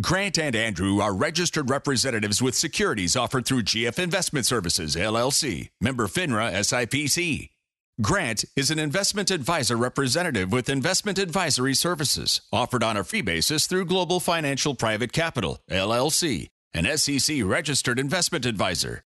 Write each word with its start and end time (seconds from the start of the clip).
Grant 0.00 0.38
and 0.38 0.54
Andrew 0.54 1.00
are 1.00 1.12
registered 1.12 1.68
representatives 1.68 2.40
with 2.40 2.54
securities 2.54 3.16
offered 3.16 3.44
through 3.44 3.64
GF 3.64 3.98
Investment 3.98 4.46
Services, 4.46 4.94
LLC, 4.94 5.70
member 5.80 6.06
FINRA 6.06 6.52
SIPC. 6.52 7.50
Grant 8.00 8.44
is 8.56 8.70
an 8.70 8.78
investment 8.78 9.30
advisor 9.30 9.76
representative 9.76 10.52
with 10.52 10.70
investment 10.70 11.18
advisory 11.18 11.74
services 11.74 12.40
offered 12.52 12.82
on 12.82 12.96
a 12.96 13.04
fee 13.04 13.20
basis 13.20 13.66
through 13.66 13.84
Global 13.84 14.20
Financial 14.20 14.74
Private 14.74 15.12
Capital, 15.12 15.58
LLC, 15.68 16.48
an 16.72 16.86
SEC 16.96 17.42
registered 17.42 17.98
investment 17.98 18.46
advisor. 18.46 19.02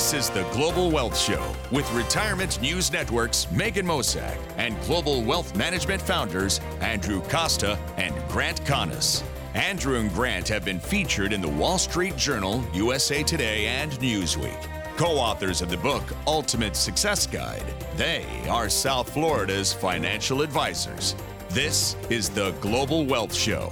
This 0.00 0.14
is 0.14 0.30
the 0.30 0.44
Global 0.44 0.90
Wealth 0.90 1.16
Show 1.16 1.54
with 1.70 1.92
Retirement 1.92 2.58
News 2.62 2.90
Network's 2.90 3.46
Megan 3.50 3.84
Mosak 3.84 4.38
and 4.56 4.80
Global 4.86 5.22
Wealth 5.22 5.54
Management 5.54 6.00
founders 6.00 6.58
Andrew 6.80 7.20
Costa 7.28 7.78
and 7.98 8.14
Grant 8.26 8.64
Connis. 8.64 9.22
Andrew 9.52 9.98
and 9.98 10.10
Grant 10.14 10.48
have 10.48 10.64
been 10.64 10.80
featured 10.80 11.34
in 11.34 11.42
the 11.42 11.48
Wall 11.50 11.76
Street 11.76 12.16
Journal, 12.16 12.64
USA 12.72 13.22
Today, 13.22 13.66
and 13.66 13.92
Newsweek. 13.92 14.66
Co 14.96 15.18
authors 15.18 15.60
of 15.60 15.68
the 15.68 15.76
book 15.76 16.04
Ultimate 16.26 16.76
Success 16.76 17.26
Guide, 17.26 17.66
they 17.96 18.24
are 18.48 18.70
South 18.70 19.12
Florida's 19.12 19.74
financial 19.74 20.40
advisors. 20.40 21.14
This 21.50 21.94
is 22.08 22.30
the 22.30 22.52
Global 22.62 23.04
Wealth 23.04 23.34
Show. 23.34 23.70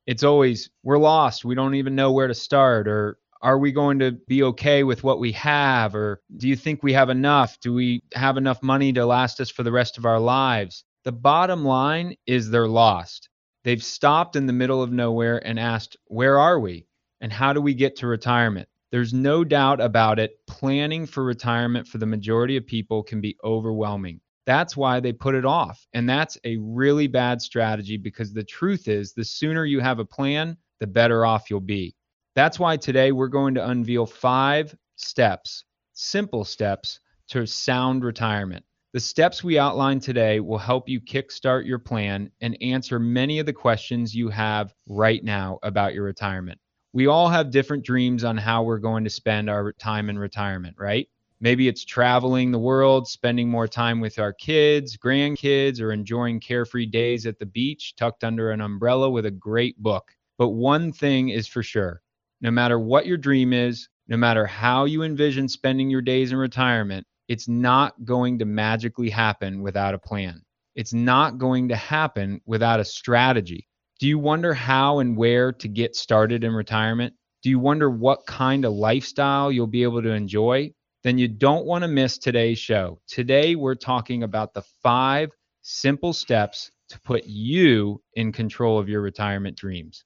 It's 0.05 0.23
always, 0.23 0.69
we're 0.83 0.99
lost. 0.99 1.43
We 1.43 1.53
don't 1.53 1.75
even 1.75 1.95
know 1.95 2.13
where 2.13 2.27
to 2.29 2.33
start. 2.33 2.87
Or 2.87 3.17
are 3.41 3.59
we 3.59 3.73
going 3.73 3.99
to 3.99 4.13
be 4.13 4.43
okay 4.43 4.83
with 4.83 5.03
what 5.03 5.19
we 5.19 5.33
have? 5.33 5.95
Or 5.95 6.21
do 6.37 6.47
you 6.47 6.55
think 6.55 6.81
we 6.81 6.93
have 6.93 7.09
enough? 7.09 7.59
Do 7.59 7.73
we 7.73 8.03
have 8.13 8.37
enough 8.37 8.63
money 8.63 8.93
to 8.93 9.05
last 9.05 9.41
us 9.41 9.51
for 9.51 9.63
the 9.63 9.71
rest 9.73 9.97
of 9.97 10.05
our 10.05 10.19
lives? 10.19 10.85
The 11.03 11.11
bottom 11.11 11.65
line 11.65 12.15
is 12.25 12.49
they're 12.49 12.69
lost. 12.69 13.27
They've 13.65 13.83
stopped 13.83 14.37
in 14.37 14.45
the 14.45 14.53
middle 14.53 14.81
of 14.81 14.93
nowhere 14.93 15.45
and 15.45 15.59
asked, 15.59 15.97
Where 16.05 16.39
are 16.39 16.57
we? 16.57 16.86
And 17.21 17.31
how 17.31 17.53
do 17.53 17.61
we 17.61 17.73
get 17.73 17.95
to 17.97 18.07
retirement? 18.07 18.67
There's 18.91 19.13
no 19.13 19.43
doubt 19.43 19.81
about 19.81 20.17
it. 20.17 20.39
Planning 20.47 21.05
for 21.05 21.23
retirement 21.23 21.87
for 21.87 21.97
the 21.97 22.05
majority 22.05 22.55
of 22.55 22.65
people 22.65 23.03
can 23.03 23.19
be 23.19 23.35
overwhelming. 23.43 24.21
That's 24.45 24.77
why 24.77 25.01
they 25.01 25.11
put 25.11 25.35
it 25.35 25.43
off. 25.43 25.85
And 25.93 26.09
that's 26.09 26.37
a 26.45 26.55
really 26.57 27.07
bad 27.07 27.41
strategy 27.41 27.97
because 27.97 28.31
the 28.31 28.45
truth 28.45 28.87
is, 28.87 29.13
the 29.13 29.25
sooner 29.25 29.65
you 29.65 29.81
have 29.81 29.99
a 29.99 30.05
plan, 30.05 30.55
the 30.79 30.87
better 30.87 31.25
off 31.25 31.49
you'll 31.49 31.59
be. 31.59 31.95
That's 32.33 32.59
why 32.59 32.77
today 32.77 33.11
we're 33.11 33.27
going 33.27 33.55
to 33.55 33.69
unveil 33.69 34.05
five 34.05 34.73
steps, 34.95 35.65
simple 35.93 36.45
steps 36.45 37.01
to 37.29 37.45
sound 37.45 38.05
retirement. 38.05 38.63
The 38.93 39.01
steps 39.01 39.43
we 39.43 39.59
outline 39.59 39.99
today 39.99 40.39
will 40.39 40.57
help 40.57 40.87
you 40.87 41.01
kickstart 41.01 41.65
your 41.65 41.79
plan 41.79 42.31
and 42.39 42.57
answer 42.61 42.99
many 42.99 43.39
of 43.39 43.45
the 43.45 43.53
questions 43.53 44.15
you 44.15 44.29
have 44.29 44.73
right 44.87 45.23
now 45.23 45.59
about 45.61 45.93
your 45.93 46.05
retirement 46.05 46.57
we 46.93 47.07
all 47.07 47.29
have 47.29 47.51
different 47.51 47.85
dreams 47.85 48.23
on 48.23 48.37
how 48.37 48.63
we're 48.63 48.79
going 48.79 49.03
to 49.03 49.09
spend 49.09 49.49
our 49.49 49.73
time 49.73 50.09
in 50.09 50.17
retirement, 50.17 50.75
right? 50.79 51.07
Maybe 51.39 51.67
it's 51.67 51.85
traveling 51.85 52.51
the 52.51 52.59
world, 52.59 53.07
spending 53.07 53.49
more 53.49 53.67
time 53.67 53.99
with 53.99 54.17
our 54.17 54.33
kids, 54.33 54.97
grandkids, 54.97 55.79
or 55.79 55.91
enjoying 55.91 56.39
carefree 56.39 56.87
days 56.87 57.27
at 57.27 57.37
the 57.37 57.45
beach 57.45 57.95
tucked 57.95 58.23
under 58.23 58.49
an 58.49 58.61
umbrella 58.61 59.09
with 59.09 59.25
a 59.27 59.31
great 59.31 59.77
book. 59.77 60.15
But 60.37 60.49
one 60.49 60.91
thing 60.91 61.29
is 61.29 61.47
for 61.47 61.61
sure 61.61 62.01
no 62.41 62.51
matter 62.51 62.79
what 62.79 63.07
your 63.07 63.17
dream 63.17 63.53
is, 63.53 63.89
no 64.07 64.17
matter 64.17 64.45
how 64.45 64.85
you 64.85 65.03
envision 65.03 65.47
spending 65.47 65.89
your 65.89 66.01
days 66.01 66.31
in 66.31 66.37
retirement, 66.37 67.05
it's 67.27 67.47
not 67.47 68.05
going 68.05 68.39
to 68.39 68.45
magically 68.45 69.09
happen 69.09 69.61
without 69.61 69.93
a 69.93 69.99
plan. 69.99 70.41
It's 70.75 70.93
not 70.93 71.39
going 71.39 71.67
to 71.69 71.75
happen 71.75 72.39
without 72.45 72.79
a 72.79 72.85
strategy. 72.85 73.66
Do 73.99 74.05
you 74.05 74.19
wonder 74.19 74.53
how 74.53 74.99
and 74.99 75.17
where 75.17 75.51
to 75.53 75.67
get 75.67 75.95
started 75.95 76.43
in 76.43 76.53
retirement? 76.53 77.15
Do 77.41 77.49
you 77.49 77.57
wonder 77.57 77.89
what 77.89 78.27
kind 78.27 78.63
of 78.63 78.73
lifestyle 78.73 79.51
you'll 79.51 79.65
be 79.65 79.81
able 79.81 80.03
to 80.03 80.11
enjoy? 80.11 80.71
Then 81.03 81.17
you 81.17 81.27
don't 81.27 81.65
want 81.65 81.83
to 81.83 81.87
miss 81.87 82.19
today's 82.19 82.59
show. 82.59 82.99
Today, 83.07 83.55
we're 83.55 83.73
talking 83.73 84.21
about 84.21 84.53
the 84.53 84.61
five 84.83 85.31
simple 85.63 86.13
steps 86.13 86.69
to 86.89 86.99
put 87.01 87.25
you 87.25 87.99
in 88.13 88.31
control 88.31 88.77
of 88.77 88.87
your 88.87 89.01
retirement 89.01 89.57
dreams. 89.57 90.03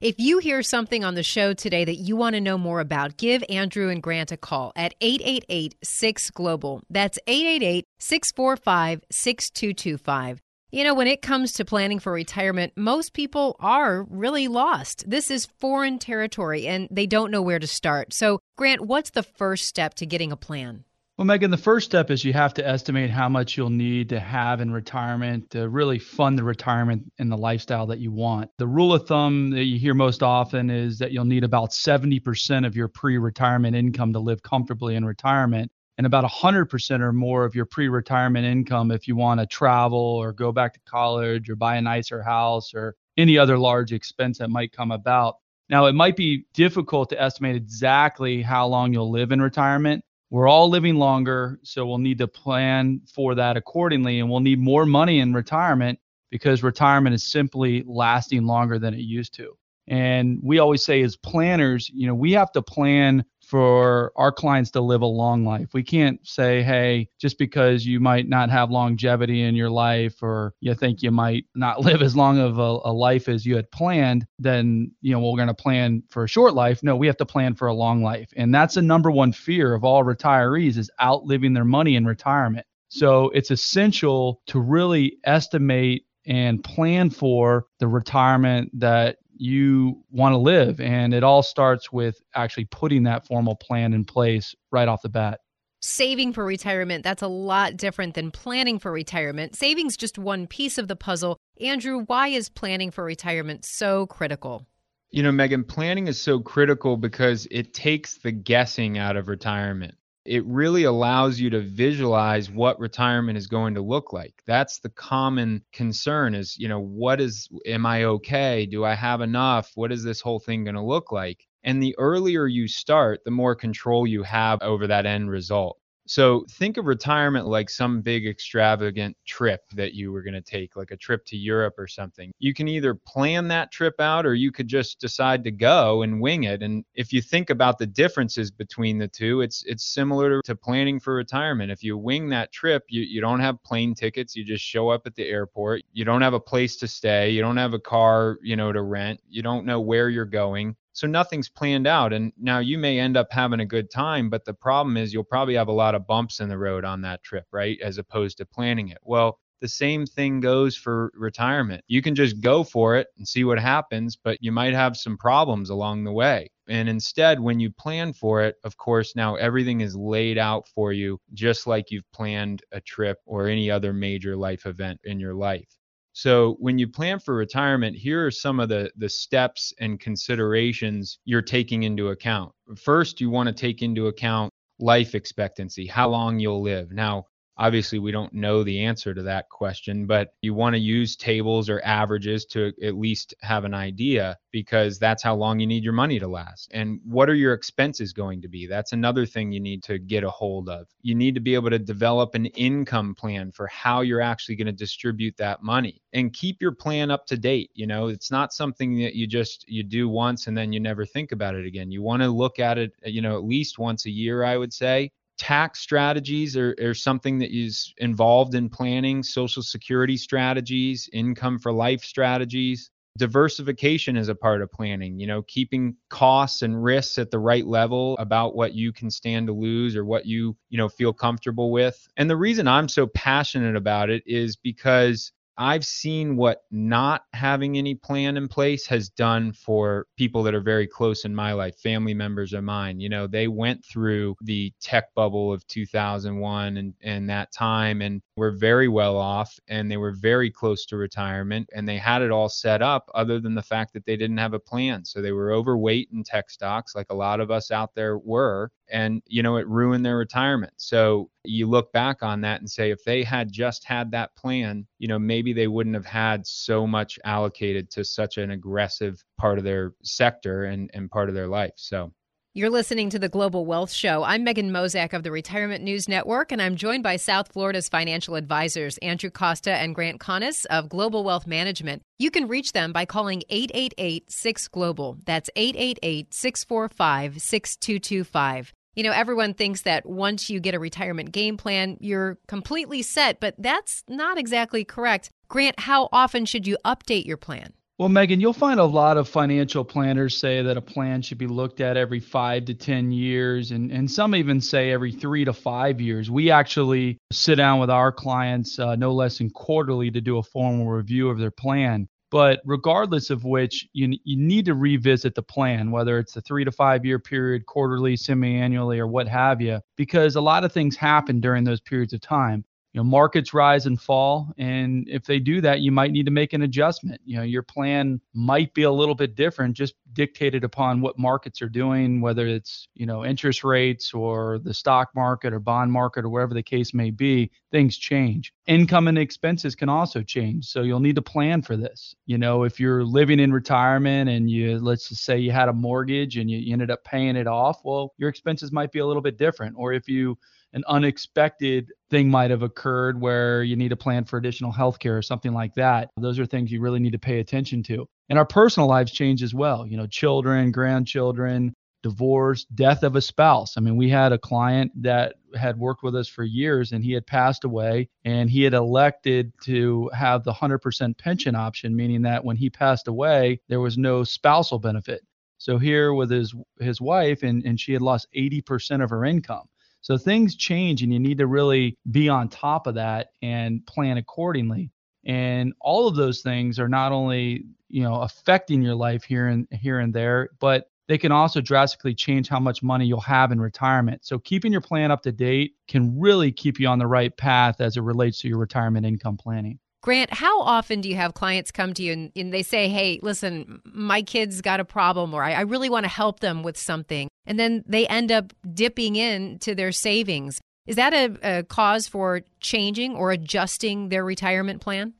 If 0.00 0.16
you 0.18 0.38
hear 0.38 0.62
something 0.62 1.02
on 1.02 1.14
the 1.14 1.22
show 1.24 1.54
today 1.54 1.84
that 1.84 1.96
you 1.96 2.14
want 2.14 2.34
to 2.34 2.40
know 2.40 2.58
more 2.58 2.78
about, 2.78 3.16
give 3.16 3.42
Andrew 3.48 3.88
and 3.88 4.02
Grant 4.02 4.30
a 4.30 4.36
call 4.36 4.72
at 4.76 4.94
888 5.00 5.74
6 5.82 6.30
Global. 6.30 6.82
That's 6.88 7.18
888 7.26 7.84
645 7.98 9.00
6225. 9.10 10.43
You 10.74 10.82
know, 10.82 10.94
when 10.94 11.06
it 11.06 11.22
comes 11.22 11.52
to 11.52 11.64
planning 11.64 12.00
for 12.00 12.12
retirement, 12.12 12.72
most 12.74 13.12
people 13.12 13.54
are 13.60 14.02
really 14.10 14.48
lost. 14.48 15.08
This 15.08 15.30
is 15.30 15.46
foreign 15.60 16.00
territory 16.00 16.66
and 16.66 16.88
they 16.90 17.06
don't 17.06 17.30
know 17.30 17.42
where 17.42 17.60
to 17.60 17.66
start. 17.68 18.12
So, 18.12 18.40
Grant, 18.56 18.80
what's 18.80 19.10
the 19.10 19.22
first 19.22 19.66
step 19.66 19.94
to 19.94 20.04
getting 20.04 20.32
a 20.32 20.36
plan? 20.36 20.82
Well, 21.16 21.26
Megan, 21.26 21.52
the 21.52 21.56
first 21.56 21.86
step 21.86 22.10
is 22.10 22.24
you 22.24 22.32
have 22.32 22.54
to 22.54 22.66
estimate 22.66 23.10
how 23.10 23.28
much 23.28 23.56
you'll 23.56 23.70
need 23.70 24.08
to 24.08 24.18
have 24.18 24.60
in 24.60 24.72
retirement 24.72 25.50
to 25.50 25.68
really 25.68 26.00
fund 26.00 26.36
the 26.36 26.42
retirement 26.42 27.04
and 27.20 27.30
the 27.30 27.36
lifestyle 27.36 27.86
that 27.86 28.00
you 28.00 28.10
want. 28.10 28.50
The 28.58 28.66
rule 28.66 28.92
of 28.92 29.06
thumb 29.06 29.50
that 29.50 29.66
you 29.66 29.78
hear 29.78 29.94
most 29.94 30.24
often 30.24 30.70
is 30.70 30.98
that 30.98 31.12
you'll 31.12 31.24
need 31.24 31.44
about 31.44 31.70
70% 31.70 32.66
of 32.66 32.74
your 32.74 32.88
pre 32.88 33.16
retirement 33.16 33.76
income 33.76 34.12
to 34.12 34.18
live 34.18 34.42
comfortably 34.42 34.96
in 34.96 35.04
retirement 35.04 35.70
and 35.96 36.06
about 36.06 36.24
100% 36.24 37.00
or 37.00 37.12
more 37.12 37.44
of 37.44 37.54
your 37.54 37.66
pre 37.66 37.88
retirement 37.88 38.46
income 38.46 38.90
if 38.90 39.06
you 39.06 39.16
want 39.16 39.40
to 39.40 39.46
travel 39.46 39.98
or 39.98 40.32
go 40.32 40.52
back 40.52 40.74
to 40.74 40.80
college 40.86 41.48
or 41.48 41.56
buy 41.56 41.76
a 41.76 41.82
nicer 41.82 42.22
house 42.22 42.74
or 42.74 42.96
any 43.16 43.38
other 43.38 43.58
large 43.58 43.92
expense 43.92 44.38
that 44.38 44.50
might 44.50 44.72
come 44.72 44.90
about. 44.90 45.36
Now, 45.70 45.86
it 45.86 45.94
might 45.94 46.16
be 46.16 46.46
difficult 46.52 47.08
to 47.10 47.20
estimate 47.20 47.56
exactly 47.56 48.42
how 48.42 48.66
long 48.66 48.92
you'll 48.92 49.10
live 49.10 49.32
in 49.32 49.40
retirement. 49.40 50.04
We're 50.30 50.48
all 50.48 50.68
living 50.68 50.96
longer, 50.96 51.60
so 51.62 51.86
we'll 51.86 51.98
need 51.98 52.18
to 52.18 52.28
plan 52.28 53.00
for 53.12 53.34
that 53.36 53.56
accordingly, 53.56 54.18
and 54.18 54.28
we'll 54.28 54.40
need 54.40 54.58
more 54.58 54.84
money 54.84 55.20
in 55.20 55.32
retirement 55.32 55.98
because 56.30 56.62
retirement 56.62 57.14
is 57.14 57.22
simply 57.22 57.84
lasting 57.86 58.44
longer 58.44 58.78
than 58.78 58.94
it 58.94 59.00
used 59.00 59.34
to. 59.34 59.56
And 59.86 60.40
we 60.42 60.58
always 60.58 60.84
say, 60.84 61.02
as 61.02 61.16
planners, 61.16 61.90
you 61.94 62.06
know, 62.06 62.14
we 62.14 62.32
have 62.32 62.50
to 62.52 62.62
plan 62.62 63.24
for 63.44 64.12
our 64.16 64.32
clients 64.32 64.70
to 64.72 64.80
live 64.80 65.02
a 65.02 65.06
long 65.06 65.44
life. 65.44 65.68
We 65.72 65.82
can't 65.82 66.26
say, 66.26 66.62
hey, 66.62 67.08
just 67.20 67.38
because 67.38 67.86
you 67.86 68.00
might 68.00 68.28
not 68.28 68.50
have 68.50 68.70
longevity 68.70 69.42
in 69.42 69.54
your 69.54 69.70
life 69.70 70.22
or 70.22 70.54
you 70.60 70.74
think 70.74 71.02
you 71.02 71.10
might 71.10 71.44
not 71.54 71.80
live 71.84 72.02
as 72.02 72.16
long 72.16 72.38
of 72.38 72.58
a, 72.58 72.62
a 72.62 72.92
life 72.92 73.28
as 73.28 73.46
you 73.46 73.56
had 73.56 73.70
planned, 73.70 74.26
then, 74.38 74.92
you 75.00 75.12
know, 75.12 75.20
we're 75.20 75.36
going 75.36 75.48
to 75.48 75.54
plan 75.54 76.02
for 76.08 76.24
a 76.24 76.28
short 76.28 76.54
life. 76.54 76.82
No, 76.82 76.96
we 76.96 77.06
have 77.06 77.16
to 77.18 77.26
plan 77.26 77.54
for 77.54 77.68
a 77.68 77.74
long 77.74 78.02
life. 78.02 78.30
And 78.36 78.54
that's 78.54 78.74
the 78.74 78.82
number 78.82 79.10
one 79.10 79.32
fear 79.32 79.74
of 79.74 79.84
all 79.84 80.04
retirees 80.04 80.76
is 80.76 80.90
outliving 81.00 81.52
their 81.52 81.64
money 81.64 81.96
in 81.96 82.04
retirement. 82.04 82.66
So 82.88 83.30
it's 83.30 83.50
essential 83.50 84.40
to 84.46 84.60
really 84.60 85.18
estimate 85.24 86.06
and 86.26 86.62
plan 86.62 87.10
for 87.10 87.66
the 87.78 87.88
retirement 87.88 88.70
that 88.80 89.16
you 89.36 90.02
want 90.10 90.32
to 90.32 90.38
live. 90.38 90.80
And 90.80 91.14
it 91.14 91.22
all 91.22 91.42
starts 91.42 91.92
with 91.92 92.20
actually 92.34 92.66
putting 92.66 93.04
that 93.04 93.26
formal 93.26 93.56
plan 93.56 93.92
in 93.92 94.04
place 94.04 94.54
right 94.70 94.88
off 94.88 95.02
the 95.02 95.08
bat. 95.08 95.40
Saving 95.80 96.32
for 96.32 96.44
retirement, 96.44 97.04
that's 97.04 97.22
a 97.22 97.28
lot 97.28 97.76
different 97.76 98.14
than 98.14 98.30
planning 98.30 98.78
for 98.78 98.90
retirement. 98.90 99.54
Saving's 99.54 99.98
just 99.98 100.18
one 100.18 100.46
piece 100.46 100.78
of 100.78 100.88
the 100.88 100.96
puzzle. 100.96 101.36
Andrew, 101.60 102.04
why 102.06 102.28
is 102.28 102.48
planning 102.48 102.90
for 102.90 103.04
retirement 103.04 103.64
so 103.66 104.06
critical? 104.06 104.66
You 105.10 105.22
know, 105.22 105.30
Megan, 105.30 105.62
planning 105.62 106.08
is 106.08 106.20
so 106.20 106.40
critical 106.40 106.96
because 106.96 107.46
it 107.50 107.74
takes 107.74 108.18
the 108.18 108.32
guessing 108.32 108.98
out 108.98 109.16
of 109.16 109.28
retirement. 109.28 109.94
It 110.24 110.44
really 110.46 110.84
allows 110.84 111.38
you 111.38 111.50
to 111.50 111.60
visualize 111.60 112.50
what 112.50 112.78
retirement 112.80 113.36
is 113.36 113.46
going 113.46 113.74
to 113.74 113.82
look 113.82 114.12
like. 114.12 114.42
That's 114.46 114.78
the 114.78 114.88
common 114.88 115.62
concern 115.72 116.34
is, 116.34 116.56
you 116.58 116.68
know, 116.68 116.80
what 116.80 117.20
is 117.20 117.48
am 117.66 117.84
I 117.86 118.04
okay? 118.04 118.66
Do 118.66 118.84
I 118.84 118.94
have 118.94 119.20
enough? 119.20 119.70
What 119.74 119.92
is 119.92 120.02
this 120.02 120.20
whole 120.20 120.40
thing 120.40 120.64
going 120.64 120.76
to 120.76 120.82
look 120.82 121.12
like? 121.12 121.46
And 121.62 121.82
the 121.82 121.94
earlier 121.98 122.46
you 122.46 122.68
start, 122.68 123.20
the 123.24 123.30
more 123.30 123.54
control 123.54 124.06
you 124.06 124.22
have 124.22 124.60
over 124.62 124.86
that 124.86 125.06
end 125.06 125.30
result. 125.30 125.78
So 126.06 126.44
think 126.50 126.76
of 126.76 126.84
retirement 126.84 127.46
like 127.46 127.70
some 127.70 128.02
big 128.02 128.26
extravagant 128.26 129.16
trip 129.26 129.62
that 129.74 129.94
you 129.94 130.12
were 130.12 130.22
going 130.22 130.34
to 130.34 130.40
take, 130.42 130.76
like 130.76 130.90
a 130.90 130.96
trip 130.96 131.24
to 131.26 131.36
Europe 131.36 131.74
or 131.78 131.86
something. 131.86 132.30
You 132.38 132.52
can 132.52 132.68
either 132.68 132.94
plan 132.94 133.48
that 133.48 133.72
trip 133.72 134.00
out 134.00 134.26
or 134.26 134.34
you 134.34 134.52
could 134.52 134.68
just 134.68 135.00
decide 135.00 135.42
to 135.44 135.50
go 135.50 136.02
and 136.02 136.20
wing 136.20 136.44
it. 136.44 136.62
And 136.62 136.84
if 136.94 137.12
you 137.12 137.22
think 137.22 137.50
about 137.50 137.78
the 137.78 137.86
differences 137.86 138.50
between 138.50 138.98
the 138.98 139.08
two, 139.08 139.40
it's 139.40 139.64
it's 139.66 139.84
similar 139.84 140.42
to, 140.42 140.54
planning 140.54 141.00
for 141.00 141.14
retirement. 141.14 141.72
If 141.72 141.82
you 141.82 141.98
wing 141.98 142.28
that 142.30 142.52
trip, 142.52 142.84
you, 142.88 143.02
you 143.02 143.20
don't 143.20 143.40
have 143.40 143.62
plane 143.64 143.94
tickets, 143.94 144.36
you 144.36 144.44
just 144.44 144.64
show 144.64 144.88
up 144.88 145.06
at 145.06 145.14
the 145.14 145.26
airport. 145.28 145.82
You 145.92 146.04
don't 146.04 146.22
have 146.22 146.32
a 146.32 146.40
place 146.40 146.76
to 146.76 146.86
stay, 146.86 147.30
you 147.30 147.42
don't 147.42 147.56
have 147.56 147.74
a 147.74 147.78
car, 147.78 148.38
you 148.40 148.56
know, 148.56 148.72
to 148.72 148.82
rent. 148.82 149.20
You 149.28 149.42
don't 149.42 149.66
know 149.66 149.80
where 149.80 150.08
you're 150.08 150.24
going. 150.24 150.76
So 150.94 151.06
nothing's 151.06 151.48
planned 151.48 151.86
out. 151.86 152.12
And 152.12 152.32
now 152.38 152.60
you 152.60 152.78
may 152.78 152.98
end 152.98 153.16
up 153.16 153.28
having 153.30 153.60
a 153.60 153.66
good 153.66 153.90
time, 153.90 154.30
but 154.30 154.44
the 154.44 154.54
problem 154.54 154.96
is 154.96 155.12
you'll 155.12 155.24
probably 155.24 155.54
have 155.56 155.68
a 155.68 155.72
lot 155.72 155.94
of 155.94 156.06
bumps 156.06 156.40
in 156.40 156.48
the 156.48 156.56
road 156.56 156.84
on 156.84 157.02
that 157.02 157.22
trip, 157.22 157.44
right? 157.52 157.78
As 157.82 157.98
opposed 157.98 158.38
to 158.38 158.46
planning 158.46 158.88
it. 158.88 158.98
Well, 159.02 159.38
the 159.60 159.68
same 159.68 160.06
thing 160.06 160.40
goes 160.40 160.76
for 160.76 161.10
retirement. 161.14 161.82
You 161.88 162.02
can 162.02 162.14
just 162.14 162.40
go 162.40 162.62
for 162.64 162.96
it 162.96 163.08
and 163.16 163.26
see 163.26 163.44
what 163.44 163.58
happens, 163.58 164.16
but 164.16 164.38
you 164.40 164.52
might 164.52 164.74
have 164.74 164.96
some 164.96 165.16
problems 165.16 165.70
along 165.70 166.04
the 166.04 166.12
way. 166.12 166.50
And 166.68 166.88
instead, 166.88 167.40
when 167.40 167.58
you 167.60 167.70
plan 167.70 168.12
for 168.12 168.42
it, 168.42 168.56
of 168.62 168.76
course, 168.76 169.16
now 169.16 169.34
everything 169.36 169.80
is 169.80 169.96
laid 169.96 170.38
out 170.38 170.68
for 170.68 170.92
you, 170.92 171.18
just 171.32 171.66
like 171.66 171.90
you've 171.90 172.10
planned 172.12 172.62
a 172.72 172.80
trip 172.80 173.18
or 173.26 173.48
any 173.48 173.70
other 173.70 173.92
major 173.92 174.36
life 174.36 174.66
event 174.66 175.00
in 175.04 175.18
your 175.18 175.34
life. 175.34 175.68
So 176.14 176.56
when 176.60 176.78
you 176.78 176.86
plan 176.86 177.18
for 177.18 177.34
retirement, 177.34 177.96
here 177.96 178.24
are 178.24 178.30
some 178.30 178.60
of 178.60 178.68
the 178.68 178.90
the 178.96 179.08
steps 179.08 179.74
and 179.80 179.98
considerations 179.98 181.18
you're 181.24 181.42
taking 181.42 181.82
into 181.82 182.10
account. 182.10 182.52
First, 182.76 183.20
you 183.20 183.30
want 183.30 183.48
to 183.48 183.52
take 183.52 183.82
into 183.82 184.06
account 184.06 184.52
life 184.78 185.16
expectancy, 185.16 185.86
how 185.86 186.08
long 186.08 186.38
you'll 186.38 186.62
live. 186.62 186.92
Now, 186.92 187.26
Obviously, 187.56 188.00
we 188.00 188.10
don't 188.10 188.32
know 188.32 188.64
the 188.64 188.84
answer 188.84 189.14
to 189.14 189.22
that 189.22 189.48
question, 189.48 190.06
but 190.06 190.30
you 190.42 190.54
want 190.54 190.74
to 190.74 190.80
use 190.80 191.14
tables 191.14 191.70
or 191.70 191.80
averages 191.84 192.44
to 192.46 192.72
at 192.82 192.96
least 192.96 193.32
have 193.42 193.64
an 193.64 193.74
idea 193.74 194.36
because 194.50 194.98
that's 194.98 195.22
how 195.22 195.36
long 195.36 195.60
you 195.60 195.66
need 195.66 195.84
your 195.84 195.92
money 195.92 196.18
to 196.18 196.26
last. 196.26 196.68
And 196.74 197.00
what 197.04 197.30
are 197.30 197.34
your 197.34 197.54
expenses 197.54 198.12
going 198.12 198.42
to 198.42 198.48
be? 198.48 198.66
That's 198.66 198.92
another 198.92 199.24
thing 199.24 199.52
you 199.52 199.60
need 199.60 199.84
to 199.84 199.98
get 199.98 200.24
a 200.24 200.30
hold 200.30 200.68
of. 200.68 200.88
You 201.02 201.14
need 201.14 201.34
to 201.34 201.40
be 201.40 201.54
able 201.54 201.70
to 201.70 201.78
develop 201.78 202.34
an 202.34 202.46
income 202.46 203.14
plan 203.14 203.52
for 203.52 203.68
how 203.68 204.00
you're 204.00 204.20
actually 204.20 204.56
going 204.56 204.66
to 204.66 204.72
distribute 204.72 205.36
that 205.36 205.62
money 205.62 206.02
and 206.12 206.32
keep 206.32 206.60
your 206.60 206.72
plan 206.72 207.10
up 207.10 207.24
to 207.26 207.36
date. 207.36 207.70
You 207.74 207.86
know, 207.86 208.08
it's 208.08 208.30
not 208.32 208.52
something 208.52 208.98
that 208.98 209.14
you 209.14 209.28
just 209.28 209.64
you 209.68 209.84
do 209.84 210.08
once 210.08 210.48
and 210.48 210.56
then 210.58 210.72
you 210.72 210.80
never 210.80 211.06
think 211.06 211.30
about 211.30 211.54
it 211.54 211.66
again. 211.66 211.92
You 211.92 212.02
want 212.02 212.22
to 212.22 212.28
look 212.28 212.58
at 212.58 212.78
it, 212.78 212.92
you 213.04 213.22
know, 213.22 213.36
at 213.36 213.44
least 213.44 213.78
once 213.78 214.06
a 214.06 214.10
year, 214.10 214.42
I 214.42 214.56
would 214.56 214.72
say, 214.72 215.12
tax 215.38 215.80
strategies 215.80 216.56
are, 216.56 216.74
are 216.80 216.94
something 216.94 217.38
that 217.38 217.50
is 217.50 217.92
involved 217.98 218.54
in 218.54 218.68
planning, 218.68 219.22
social 219.22 219.62
security 219.62 220.16
strategies, 220.16 221.08
income 221.12 221.58
for 221.58 221.72
life 221.72 222.02
strategies. 222.02 222.90
Diversification 223.16 224.16
is 224.16 224.28
a 224.28 224.34
part 224.34 224.60
of 224.60 224.72
planning, 224.72 225.20
you 225.20 225.28
know, 225.28 225.42
keeping 225.42 225.96
costs 226.10 226.62
and 226.62 226.82
risks 226.82 227.16
at 227.16 227.30
the 227.30 227.38
right 227.38 227.64
level 227.64 228.16
about 228.18 228.56
what 228.56 228.74
you 228.74 228.92
can 228.92 229.08
stand 229.08 229.46
to 229.46 229.52
lose 229.52 229.94
or 229.94 230.04
what 230.04 230.26
you, 230.26 230.56
you 230.68 230.78
know, 230.78 230.88
feel 230.88 231.12
comfortable 231.12 231.70
with. 231.70 232.08
And 232.16 232.28
the 232.28 232.36
reason 232.36 232.66
I'm 232.66 232.88
so 232.88 233.06
passionate 233.06 233.76
about 233.76 234.10
it 234.10 234.24
is 234.26 234.56
because 234.56 235.30
I've 235.56 235.84
seen 235.84 236.36
what 236.36 236.62
not 236.70 237.24
having 237.32 237.78
any 237.78 237.94
plan 237.94 238.36
in 238.36 238.48
place 238.48 238.86
has 238.86 239.08
done 239.08 239.52
for 239.52 240.06
people 240.16 240.42
that 240.42 240.54
are 240.54 240.60
very 240.60 240.86
close 240.86 241.24
in 241.24 241.34
my 241.34 241.52
life, 241.52 241.78
family 241.78 242.14
members 242.14 242.52
of 242.52 242.64
mine. 242.64 243.00
You 243.00 243.08
know, 243.08 243.26
they 243.26 243.48
went 243.48 243.84
through 243.84 244.36
the 244.40 244.72
tech 244.80 245.14
bubble 245.14 245.52
of 245.52 245.66
2001 245.68 246.76
and, 246.76 246.94
and 247.02 247.30
that 247.30 247.52
time 247.52 248.02
and 248.02 248.20
were 248.36 248.50
very 248.50 248.88
well 248.88 249.16
off 249.16 249.58
and 249.68 249.90
they 249.90 249.96
were 249.96 250.12
very 250.12 250.50
close 250.50 250.84
to 250.86 250.96
retirement 250.96 251.68
and 251.74 251.88
they 251.88 251.98
had 251.98 252.22
it 252.22 252.32
all 252.32 252.48
set 252.48 252.82
up 252.82 253.08
other 253.14 253.38
than 253.38 253.54
the 253.54 253.62
fact 253.62 253.92
that 253.92 254.04
they 254.06 254.16
didn't 254.16 254.38
have 254.38 254.54
a 254.54 254.58
plan. 254.58 255.04
So 255.04 255.22
they 255.22 255.32
were 255.32 255.52
overweight 255.52 256.08
in 256.12 256.24
tech 256.24 256.50
stocks, 256.50 256.94
like 256.94 257.10
a 257.10 257.14
lot 257.14 257.40
of 257.40 257.50
us 257.50 257.70
out 257.70 257.94
there 257.94 258.18
were 258.18 258.70
and 258.88 259.22
you 259.26 259.42
know 259.42 259.56
it 259.56 259.66
ruined 259.66 260.04
their 260.04 260.16
retirement 260.16 260.72
so 260.76 261.30
you 261.44 261.66
look 261.66 261.92
back 261.92 262.22
on 262.22 262.40
that 262.40 262.60
and 262.60 262.70
say 262.70 262.90
if 262.90 263.04
they 263.04 263.22
had 263.22 263.52
just 263.52 263.84
had 263.84 264.10
that 264.10 264.34
plan 264.36 264.86
you 264.98 265.08
know 265.08 265.18
maybe 265.18 265.52
they 265.52 265.68
wouldn't 265.68 265.94
have 265.94 266.06
had 266.06 266.46
so 266.46 266.86
much 266.86 267.18
allocated 267.24 267.90
to 267.90 268.04
such 268.04 268.38
an 268.38 268.50
aggressive 268.50 269.22
part 269.38 269.58
of 269.58 269.64
their 269.64 269.92
sector 270.02 270.64
and, 270.64 270.90
and 270.94 271.10
part 271.10 271.28
of 271.28 271.34
their 271.34 271.48
life 271.48 271.72
so 271.76 272.12
you're 272.56 272.70
listening 272.70 273.10
to 273.10 273.18
the 273.18 273.28
Global 273.28 273.66
Wealth 273.66 273.90
Show. 273.90 274.22
I'm 274.22 274.44
Megan 274.44 274.70
Mozak 274.70 275.12
of 275.12 275.24
the 275.24 275.32
Retirement 275.32 275.82
News 275.82 276.08
Network, 276.08 276.52
and 276.52 276.62
I'm 276.62 276.76
joined 276.76 277.02
by 277.02 277.16
South 277.16 277.50
Florida's 277.52 277.88
financial 277.88 278.36
advisors, 278.36 278.96
Andrew 278.98 279.28
Costa 279.28 279.72
and 279.72 279.92
Grant 279.92 280.20
Connis 280.20 280.64
of 280.66 280.88
Global 280.88 281.24
Wealth 281.24 281.48
Management. 281.48 282.02
You 282.20 282.30
can 282.30 282.46
reach 282.46 282.70
them 282.70 282.92
by 282.92 283.06
calling 283.06 283.42
888 283.48 284.30
6 284.30 284.68
Global. 284.68 285.18
That's 285.26 285.50
888 285.56 286.32
645 286.32 287.42
6225. 287.42 288.72
You 288.94 289.02
know, 289.02 289.12
everyone 289.12 289.54
thinks 289.54 289.82
that 289.82 290.06
once 290.06 290.48
you 290.48 290.60
get 290.60 290.74
a 290.74 290.78
retirement 290.78 291.32
game 291.32 291.56
plan, 291.56 291.96
you're 292.00 292.38
completely 292.46 293.02
set, 293.02 293.40
but 293.40 293.54
that's 293.58 294.04
not 294.08 294.38
exactly 294.38 294.84
correct. 294.84 295.30
Grant, 295.48 295.80
how 295.80 296.08
often 296.12 296.44
should 296.44 296.66
you 296.66 296.76
update 296.84 297.26
your 297.26 297.36
plan? 297.36 297.72
Well, 297.96 298.08
Megan, 298.08 298.40
you'll 298.40 298.52
find 298.52 298.80
a 298.80 298.84
lot 298.84 299.16
of 299.18 299.28
financial 299.28 299.84
planners 299.84 300.36
say 300.36 300.62
that 300.62 300.76
a 300.76 300.80
plan 300.80 301.22
should 301.22 301.38
be 301.38 301.46
looked 301.46 301.80
at 301.80 301.96
every 301.96 302.18
five 302.18 302.64
to 302.64 302.74
10 302.74 303.12
years, 303.12 303.70
and, 303.70 303.92
and 303.92 304.10
some 304.10 304.34
even 304.34 304.60
say 304.60 304.90
every 304.90 305.12
three 305.12 305.44
to 305.44 305.52
five 305.52 306.00
years. 306.00 306.28
We 306.28 306.50
actually 306.50 307.18
sit 307.30 307.54
down 307.54 307.78
with 307.78 307.90
our 307.90 308.10
clients 308.10 308.80
uh, 308.80 308.96
no 308.96 309.12
less 309.12 309.38
than 309.38 309.48
quarterly 309.48 310.10
to 310.10 310.20
do 310.20 310.38
a 310.38 310.42
formal 310.42 310.88
review 310.88 311.28
of 311.28 311.38
their 311.38 311.52
plan. 311.52 312.08
But 312.34 312.62
regardless 312.64 313.30
of 313.30 313.44
which, 313.44 313.86
you, 313.92 314.18
you 314.24 314.36
need 314.36 314.64
to 314.64 314.74
revisit 314.74 315.36
the 315.36 315.42
plan, 315.42 315.92
whether 315.92 316.18
it's 316.18 316.34
a 316.34 316.40
three 316.40 316.64
to 316.64 316.72
five 316.72 317.04
year 317.04 317.20
period, 317.20 317.64
quarterly, 317.66 318.16
semi 318.16 318.56
annually, 318.56 318.98
or 318.98 319.06
what 319.06 319.28
have 319.28 319.60
you, 319.60 319.78
because 319.94 320.34
a 320.34 320.40
lot 320.40 320.64
of 320.64 320.72
things 320.72 320.96
happen 320.96 321.38
during 321.38 321.62
those 321.62 321.80
periods 321.80 322.12
of 322.12 322.20
time. 322.20 322.64
You 322.92 322.98
know 322.98 323.04
markets 323.04 323.54
rise 323.54 323.86
and 323.86 324.00
fall 324.00 324.52
and 324.58 325.08
if 325.08 325.24
they 325.24 325.40
do 325.40 325.60
that 325.62 325.80
you 325.80 325.90
might 325.90 326.12
need 326.12 326.26
to 326.26 326.32
make 326.32 326.52
an 326.52 326.62
adjustment. 326.62 327.20
You 327.24 327.36
know 327.36 327.42
your 327.44 327.62
plan 327.62 328.20
might 328.34 328.74
be 328.74 328.82
a 328.82 328.90
little 328.90 329.16
bit 329.16 329.36
different 329.36 329.76
just 329.76 329.94
dictated 330.14 330.64
upon 330.64 331.00
what 331.00 331.18
markets 331.18 331.60
are 331.60 331.68
doing 331.68 332.20
whether 332.20 332.46
it's 332.46 332.88
you 332.94 333.06
know 333.06 333.24
interest 333.24 333.64
rates 333.64 334.14
or 334.14 334.58
the 334.60 334.72
stock 334.72 335.10
market 335.14 335.52
or 335.52 335.58
bond 335.58 335.90
market 335.90 336.24
or 336.24 336.28
wherever 336.28 336.54
the 336.54 336.62
case 336.62 336.94
may 336.94 337.10
be 337.10 337.50
things 337.70 337.98
change 337.98 338.52
income 338.66 339.08
and 339.08 339.18
expenses 339.18 339.74
can 339.74 339.88
also 339.88 340.22
change 340.22 340.64
so 340.64 340.82
you'll 340.82 341.00
need 341.00 341.16
to 341.16 341.22
plan 341.22 341.60
for 341.60 341.76
this 341.76 342.14
you 342.26 342.38
know 342.38 342.62
if 342.62 342.78
you're 342.80 343.04
living 343.04 343.40
in 343.40 343.52
retirement 343.52 344.30
and 344.30 344.50
you 344.50 344.78
let's 344.78 345.08
just 345.08 345.24
say 345.24 345.38
you 345.38 345.50
had 345.50 345.68
a 345.68 345.72
mortgage 345.72 346.36
and 346.36 346.50
you, 346.50 346.72
ended 346.72 346.90
up 346.90 347.04
paying 347.04 347.36
it 347.36 347.46
off 347.46 347.80
well 347.84 348.14
your 348.16 348.28
expenses 348.28 348.72
might 348.72 348.92
be 348.92 349.00
a 349.00 349.06
little 349.06 349.22
bit 349.22 349.36
different 349.36 349.74
or 349.76 349.92
if 349.92 350.08
you 350.08 350.36
an 350.74 350.82
unexpected 350.88 351.92
thing 352.10 352.28
might 352.28 352.50
have 352.50 352.62
occurred 352.62 353.20
where 353.20 353.62
you 353.62 353.76
need 353.76 353.88
to 353.88 353.96
plan 353.96 354.24
for 354.24 354.36
additional 354.36 354.72
health 354.72 354.98
care 354.98 355.16
or 355.16 355.22
something 355.22 355.54
like 355.54 355.72
that. 355.74 356.10
Those 356.20 356.38
are 356.38 356.46
things 356.46 356.70
you 356.70 356.80
really 356.80 356.98
need 356.98 357.12
to 357.12 357.18
pay 357.18 357.38
attention 357.38 357.82
to. 357.84 358.08
And 358.28 358.38
our 358.38 358.46
personal 358.46 358.88
lives 358.88 359.12
change 359.12 359.42
as 359.42 359.54
well. 359.54 359.86
You 359.86 359.96
know, 359.96 360.06
children, 360.06 360.70
grandchildren, 360.70 361.74
divorce, 362.04 362.66
death 362.74 363.02
of 363.02 363.16
a 363.16 363.20
spouse. 363.20 363.76
I 363.76 363.80
mean, 363.80 363.96
we 363.96 364.10
had 364.10 364.32
a 364.32 364.38
client 364.38 364.92
that 365.02 365.36
had 365.54 365.78
worked 365.78 366.02
with 366.02 366.14
us 366.14 366.28
for 366.28 366.44
years 366.44 366.92
and 366.92 367.02
he 367.02 367.12
had 367.12 367.26
passed 367.26 367.64
away 367.64 368.10
and 368.24 368.50
he 368.50 368.62
had 368.62 368.74
elected 368.74 369.52
to 369.64 370.10
have 370.14 370.44
the 370.44 370.52
100% 370.52 371.18
pension 371.18 371.54
option, 371.54 371.96
meaning 371.96 372.22
that 372.22 372.44
when 372.44 372.56
he 372.56 372.68
passed 372.68 373.08
away, 373.08 373.58
there 373.68 373.80
was 373.80 373.96
no 373.96 374.22
spousal 374.22 374.78
benefit. 374.78 375.22
So 375.56 375.78
here 375.78 376.12
with 376.12 376.30
his 376.30 376.54
his 376.78 377.00
wife 377.00 377.42
and, 377.42 377.64
and 377.64 377.80
she 377.80 377.94
had 377.94 378.02
lost 378.02 378.28
80% 378.36 379.02
of 379.02 379.08
her 379.08 379.24
income. 379.24 379.66
So 380.02 380.18
things 380.18 380.56
change 380.56 381.02
and 381.02 381.10
you 381.10 381.18
need 381.18 381.38
to 381.38 381.46
really 381.46 381.96
be 382.10 382.28
on 382.28 382.50
top 382.50 382.86
of 382.86 382.96
that 382.96 383.28
and 383.40 383.84
plan 383.86 384.18
accordingly. 384.18 384.90
And 385.24 385.72
all 385.80 386.06
of 386.06 386.16
those 386.16 386.42
things 386.42 386.78
are 386.78 386.88
not 386.88 387.12
only, 387.12 387.64
you 387.94 388.02
know, 388.02 388.22
affecting 388.22 388.82
your 388.82 388.96
life 388.96 389.22
here 389.22 389.46
and 389.46 389.68
here 389.70 390.00
and 390.00 390.12
there, 390.12 390.50
but 390.58 390.90
they 391.06 391.16
can 391.16 391.30
also 391.30 391.60
drastically 391.60 392.12
change 392.12 392.48
how 392.48 392.58
much 392.58 392.82
money 392.82 393.06
you'll 393.06 393.20
have 393.20 393.52
in 393.52 393.60
retirement. 393.60 394.24
So 394.24 394.36
keeping 394.40 394.72
your 394.72 394.80
plan 394.80 395.12
up 395.12 395.22
to 395.22 395.30
date 395.30 395.74
can 395.86 396.18
really 396.18 396.50
keep 396.50 396.80
you 396.80 396.88
on 396.88 396.98
the 396.98 397.06
right 397.06 397.34
path 397.36 397.80
as 397.80 397.96
it 397.96 398.00
relates 398.00 398.40
to 398.40 398.48
your 398.48 398.58
retirement 398.58 399.06
income 399.06 399.36
planning. 399.36 399.78
Grant, 400.02 400.32
how 400.32 400.60
often 400.62 401.02
do 401.02 401.08
you 401.08 401.14
have 401.14 401.34
clients 401.34 401.70
come 401.70 401.94
to 401.94 402.02
you 402.02 402.12
and, 402.12 402.32
and 402.34 402.52
they 402.52 402.64
say, 402.64 402.88
hey, 402.88 403.20
listen, 403.22 403.80
my 403.84 404.22
kid's 404.22 404.60
got 404.60 404.80
a 404.80 404.84
problem, 404.84 405.32
or 405.32 405.44
I, 405.44 405.52
I 405.52 405.60
really 405.60 405.88
want 405.88 406.02
to 406.02 406.10
help 406.10 406.40
them 406.40 406.64
with 406.64 406.76
something? 406.76 407.28
And 407.46 407.60
then 407.60 407.84
they 407.86 408.08
end 408.08 408.32
up 408.32 408.52
dipping 408.74 409.14
into 409.14 409.72
their 409.76 409.92
savings. 409.92 410.60
Is 410.88 410.96
that 410.96 411.14
a, 411.14 411.58
a 411.58 411.62
cause 411.62 412.08
for 412.08 412.42
changing 412.58 413.14
or 413.14 413.30
adjusting 413.30 414.08
their 414.08 414.24
retirement 414.24 414.80
plan? 414.80 415.14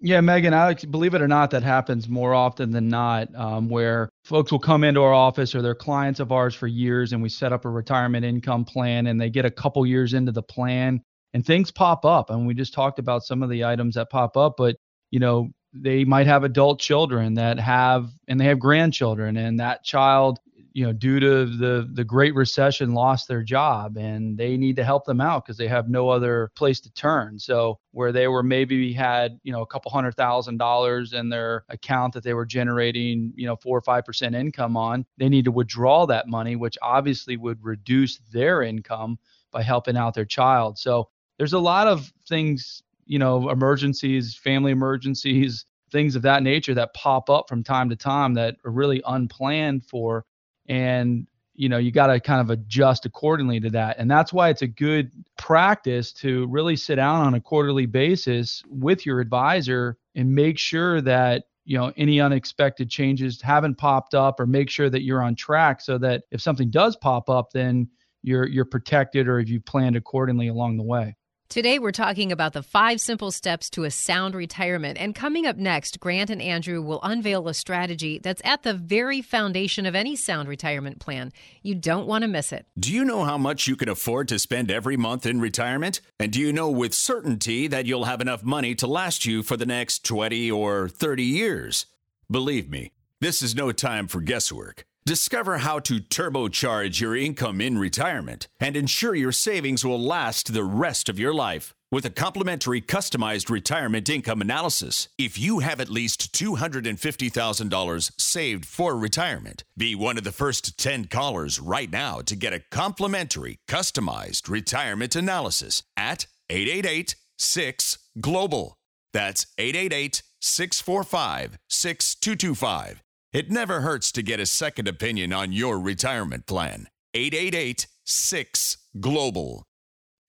Yeah, 0.00 0.20
Megan, 0.20 0.54
I 0.54 0.74
believe 0.74 1.14
it 1.14 1.22
or 1.22 1.26
not, 1.26 1.50
that 1.50 1.64
happens 1.64 2.08
more 2.08 2.32
often 2.32 2.70
than 2.70 2.88
not, 2.88 3.34
um, 3.34 3.68
where 3.68 4.08
folks 4.24 4.52
will 4.52 4.60
come 4.60 4.84
into 4.84 5.02
our 5.02 5.12
office 5.12 5.56
or 5.56 5.62
they're 5.62 5.74
clients 5.74 6.20
of 6.20 6.30
ours 6.30 6.54
for 6.54 6.68
years, 6.68 7.12
and 7.12 7.20
we 7.20 7.28
set 7.28 7.52
up 7.52 7.64
a 7.64 7.68
retirement 7.68 8.24
income 8.24 8.64
plan, 8.64 9.08
and 9.08 9.20
they 9.20 9.28
get 9.28 9.44
a 9.44 9.50
couple 9.50 9.84
years 9.84 10.14
into 10.14 10.30
the 10.30 10.42
plan, 10.42 11.00
and 11.34 11.44
things 11.44 11.72
pop 11.72 12.04
up. 12.04 12.30
And 12.30 12.46
we 12.46 12.54
just 12.54 12.74
talked 12.74 13.00
about 13.00 13.24
some 13.24 13.42
of 13.42 13.50
the 13.50 13.64
items 13.64 13.96
that 13.96 14.08
pop 14.08 14.36
up, 14.36 14.54
but 14.56 14.76
you 15.10 15.18
know, 15.18 15.48
they 15.72 16.04
might 16.04 16.28
have 16.28 16.44
adult 16.44 16.78
children 16.80 17.34
that 17.34 17.58
have, 17.58 18.08
and 18.28 18.40
they 18.40 18.44
have 18.44 18.60
grandchildren, 18.60 19.36
and 19.36 19.58
that 19.58 19.82
child 19.82 20.38
you 20.78 20.86
know, 20.86 20.92
due 20.92 21.18
to 21.18 21.44
the 21.44 21.90
the 21.92 22.04
Great 22.04 22.36
Recession, 22.36 22.94
lost 22.94 23.26
their 23.26 23.42
job, 23.42 23.96
and 23.96 24.38
they 24.38 24.56
need 24.56 24.76
to 24.76 24.84
help 24.84 25.06
them 25.06 25.20
out 25.20 25.44
because 25.44 25.56
they 25.56 25.66
have 25.66 25.88
no 25.88 26.08
other 26.08 26.52
place 26.54 26.78
to 26.82 26.92
turn. 26.92 27.36
So 27.36 27.80
where 27.90 28.12
they 28.12 28.28
were 28.28 28.44
maybe 28.44 28.92
had 28.92 29.40
you 29.42 29.50
know 29.50 29.60
a 29.60 29.66
couple 29.66 29.90
hundred 29.90 30.14
thousand 30.14 30.58
dollars 30.58 31.14
in 31.14 31.30
their 31.30 31.64
account 31.68 32.14
that 32.14 32.22
they 32.22 32.32
were 32.32 32.46
generating 32.46 33.32
you 33.34 33.44
know 33.44 33.56
four 33.56 33.76
or 33.76 33.80
five 33.80 34.04
percent 34.04 34.36
income 34.36 34.76
on, 34.76 35.04
they 35.16 35.28
need 35.28 35.46
to 35.46 35.50
withdraw 35.50 36.06
that 36.06 36.28
money, 36.28 36.54
which 36.54 36.78
obviously 36.80 37.36
would 37.36 37.58
reduce 37.60 38.18
their 38.32 38.62
income 38.62 39.18
by 39.50 39.64
helping 39.64 39.96
out 39.96 40.14
their 40.14 40.24
child. 40.24 40.78
So 40.78 41.08
there's 41.38 41.54
a 41.54 41.58
lot 41.58 41.88
of 41.88 42.12
things, 42.28 42.84
you 43.04 43.18
know, 43.18 43.50
emergencies, 43.50 44.36
family 44.36 44.70
emergencies, 44.70 45.66
things 45.90 46.14
of 46.14 46.22
that 46.22 46.44
nature 46.44 46.74
that 46.74 46.94
pop 46.94 47.28
up 47.28 47.48
from 47.48 47.64
time 47.64 47.88
to 47.90 47.96
time 47.96 48.34
that 48.34 48.54
are 48.64 48.70
really 48.70 49.02
unplanned 49.04 49.84
for 49.84 50.24
and 50.68 51.26
you 51.54 51.68
know 51.68 51.78
you 51.78 51.90
got 51.90 52.06
to 52.06 52.20
kind 52.20 52.40
of 52.40 52.50
adjust 52.50 53.04
accordingly 53.04 53.60
to 53.60 53.70
that. 53.70 53.98
And 53.98 54.10
that's 54.10 54.32
why 54.32 54.48
it's 54.48 54.62
a 54.62 54.66
good 54.66 55.10
practice 55.36 56.12
to 56.14 56.46
really 56.46 56.76
sit 56.76 56.96
down 56.96 57.26
on 57.26 57.34
a 57.34 57.40
quarterly 57.40 57.86
basis 57.86 58.62
with 58.68 59.04
your 59.04 59.20
advisor 59.20 59.96
and 60.14 60.34
make 60.34 60.58
sure 60.58 61.00
that 61.00 61.44
you 61.64 61.76
know 61.76 61.92
any 61.96 62.20
unexpected 62.20 62.88
changes 62.88 63.42
haven't 63.42 63.76
popped 63.76 64.14
up 64.14 64.40
or 64.40 64.46
make 64.46 64.70
sure 64.70 64.88
that 64.88 65.02
you're 65.02 65.22
on 65.22 65.34
track 65.34 65.80
so 65.80 65.98
that 65.98 66.22
if 66.30 66.40
something 66.40 66.70
does 66.70 66.96
pop 66.96 67.28
up 67.28 67.50
then 67.52 67.88
you're 68.22 68.46
you're 68.46 68.64
protected 68.64 69.28
or 69.28 69.38
if 69.38 69.48
you 69.48 69.60
planned 69.60 69.96
accordingly 69.96 70.48
along 70.48 70.76
the 70.76 70.82
way 70.82 71.14
Today, 71.50 71.78
we're 71.78 71.92
talking 71.92 72.30
about 72.30 72.52
the 72.52 72.62
five 72.62 73.00
simple 73.00 73.30
steps 73.30 73.70
to 73.70 73.84
a 73.84 73.90
sound 73.90 74.34
retirement. 74.34 74.98
And 74.98 75.14
coming 75.14 75.46
up 75.46 75.56
next, 75.56 75.98
Grant 75.98 76.28
and 76.28 76.42
Andrew 76.42 76.82
will 76.82 77.00
unveil 77.02 77.48
a 77.48 77.54
strategy 77.54 78.18
that's 78.18 78.42
at 78.44 78.64
the 78.64 78.74
very 78.74 79.22
foundation 79.22 79.86
of 79.86 79.94
any 79.94 80.14
sound 80.14 80.46
retirement 80.46 80.98
plan. 80.98 81.32
You 81.62 81.74
don't 81.74 82.06
want 82.06 82.20
to 82.20 82.28
miss 82.28 82.52
it. 82.52 82.66
Do 82.78 82.92
you 82.92 83.02
know 83.02 83.24
how 83.24 83.38
much 83.38 83.66
you 83.66 83.76
can 83.76 83.88
afford 83.88 84.28
to 84.28 84.38
spend 84.38 84.70
every 84.70 84.98
month 84.98 85.24
in 85.24 85.40
retirement? 85.40 86.02
And 86.20 86.30
do 86.30 86.38
you 86.38 86.52
know 86.52 86.68
with 86.68 86.92
certainty 86.92 87.66
that 87.66 87.86
you'll 87.86 88.04
have 88.04 88.20
enough 88.20 88.44
money 88.44 88.74
to 88.74 88.86
last 88.86 89.24
you 89.24 89.42
for 89.42 89.56
the 89.56 89.64
next 89.64 90.04
20 90.04 90.50
or 90.50 90.86
30 90.86 91.24
years? 91.24 91.86
Believe 92.30 92.68
me, 92.68 92.92
this 93.22 93.40
is 93.40 93.54
no 93.54 93.72
time 93.72 94.06
for 94.06 94.20
guesswork. 94.20 94.84
Discover 95.08 95.58
how 95.58 95.78
to 95.78 96.00
turbocharge 96.00 97.00
your 97.00 97.16
income 97.16 97.62
in 97.62 97.78
retirement 97.78 98.46
and 98.60 98.76
ensure 98.76 99.14
your 99.14 99.32
savings 99.32 99.82
will 99.82 99.98
last 99.98 100.52
the 100.52 100.64
rest 100.64 101.08
of 101.08 101.18
your 101.18 101.32
life 101.32 101.72
with 101.90 102.04
a 102.04 102.10
complimentary 102.10 102.82
customized 102.82 103.48
retirement 103.48 104.10
income 104.10 104.42
analysis. 104.42 105.08
If 105.16 105.38
you 105.38 105.60
have 105.60 105.80
at 105.80 105.88
least 105.88 106.34
$250,000 106.34 108.12
saved 108.20 108.66
for 108.66 108.98
retirement, 108.98 109.64
be 109.78 109.94
one 109.94 110.18
of 110.18 110.24
the 110.24 110.30
first 110.30 110.78
10 110.78 111.06
callers 111.06 111.58
right 111.58 111.90
now 111.90 112.20
to 112.20 112.36
get 112.36 112.52
a 112.52 112.64
complimentary 112.70 113.60
customized 113.66 114.50
retirement 114.50 115.16
analysis 115.16 115.82
at 115.96 116.26
888 116.50 117.16
6 117.38 117.98
Global. 118.20 118.76
That's 119.14 119.46
888 119.56 120.22
645 120.42 121.58
6225. 121.66 123.02
It 123.32 123.50
never 123.50 123.82
hurts 123.82 124.10
to 124.12 124.22
get 124.22 124.40
a 124.40 124.46
second 124.46 124.88
opinion 124.88 125.34
on 125.34 125.52
your 125.52 125.78
retirement 125.78 126.46
plan. 126.46 126.88
888 127.12 127.86
6 128.04 128.76
Global. 129.00 129.64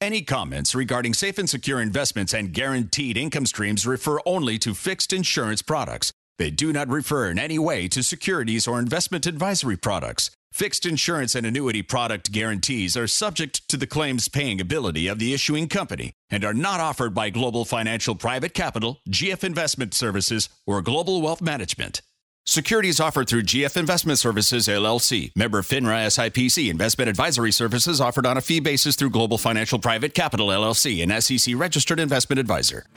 Any 0.01 0.21
comments 0.21 0.75
regarding 0.75 1.13
safe 1.13 1.37
and 1.37 1.49
secure 1.49 1.81
investments 1.81 2.33
and 2.33 2.53
guaranteed 2.53 3.17
income 3.17 3.45
streams 3.45 3.87
refer 3.87 4.19
only 4.25 4.57
to 4.59 4.73
fixed 4.73 5.13
insurance 5.13 5.61
products. 5.61 6.11
They 6.37 6.51
do 6.51 6.73
not 6.73 6.89
refer 6.89 7.29
in 7.29 7.39
any 7.39 7.57
way 7.57 7.87
to 7.87 8.03
securities 8.03 8.67
or 8.67 8.79
investment 8.79 9.25
advisory 9.25 9.77
products. 9.77 10.31
Fixed 10.51 10.85
insurance 10.85 11.35
and 11.35 11.45
annuity 11.45 11.81
product 11.81 12.33
guarantees 12.33 12.97
are 12.97 13.07
subject 13.07 13.67
to 13.69 13.77
the 13.77 13.87
claims 13.87 14.27
paying 14.27 14.59
ability 14.59 15.07
of 15.07 15.19
the 15.19 15.33
issuing 15.33 15.69
company 15.69 16.11
and 16.29 16.43
are 16.43 16.53
not 16.53 16.81
offered 16.81 17.13
by 17.13 17.29
Global 17.29 17.63
Financial 17.63 18.15
Private 18.15 18.53
Capital, 18.53 18.99
GF 19.09 19.43
Investment 19.43 19.93
Services, 19.93 20.49
or 20.65 20.81
Global 20.81 21.21
Wealth 21.21 21.41
Management. 21.41 22.01
Securities 22.49 22.99
offered 22.99 23.29
through 23.29 23.43
GF 23.43 23.77
Investment 23.77 24.17
Services 24.17 24.67
LLC, 24.67 25.31
member 25.35 25.61
FINRA 25.61 26.07
SIPC. 26.07 26.71
Investment 26.71 27.07
advisory 27.07 27.51
services 27.51 28.01
offered 28.01 28.25
on 28.25 28.37
a 28.37 28.41
fee 28.41 28.59
basis 28.59 28.95
through 28.95 29.11
Global 29.11 29.37
Financial 29.37 29.77
Private 29.77 30.15
Capital 30.15 30.47
LLC, 30.47 31.03
an 31.03 31.21
SEC 31.21 31.53
registered 31.55 31.99
investment 31.99 32.39
advisor. 32.39 32.87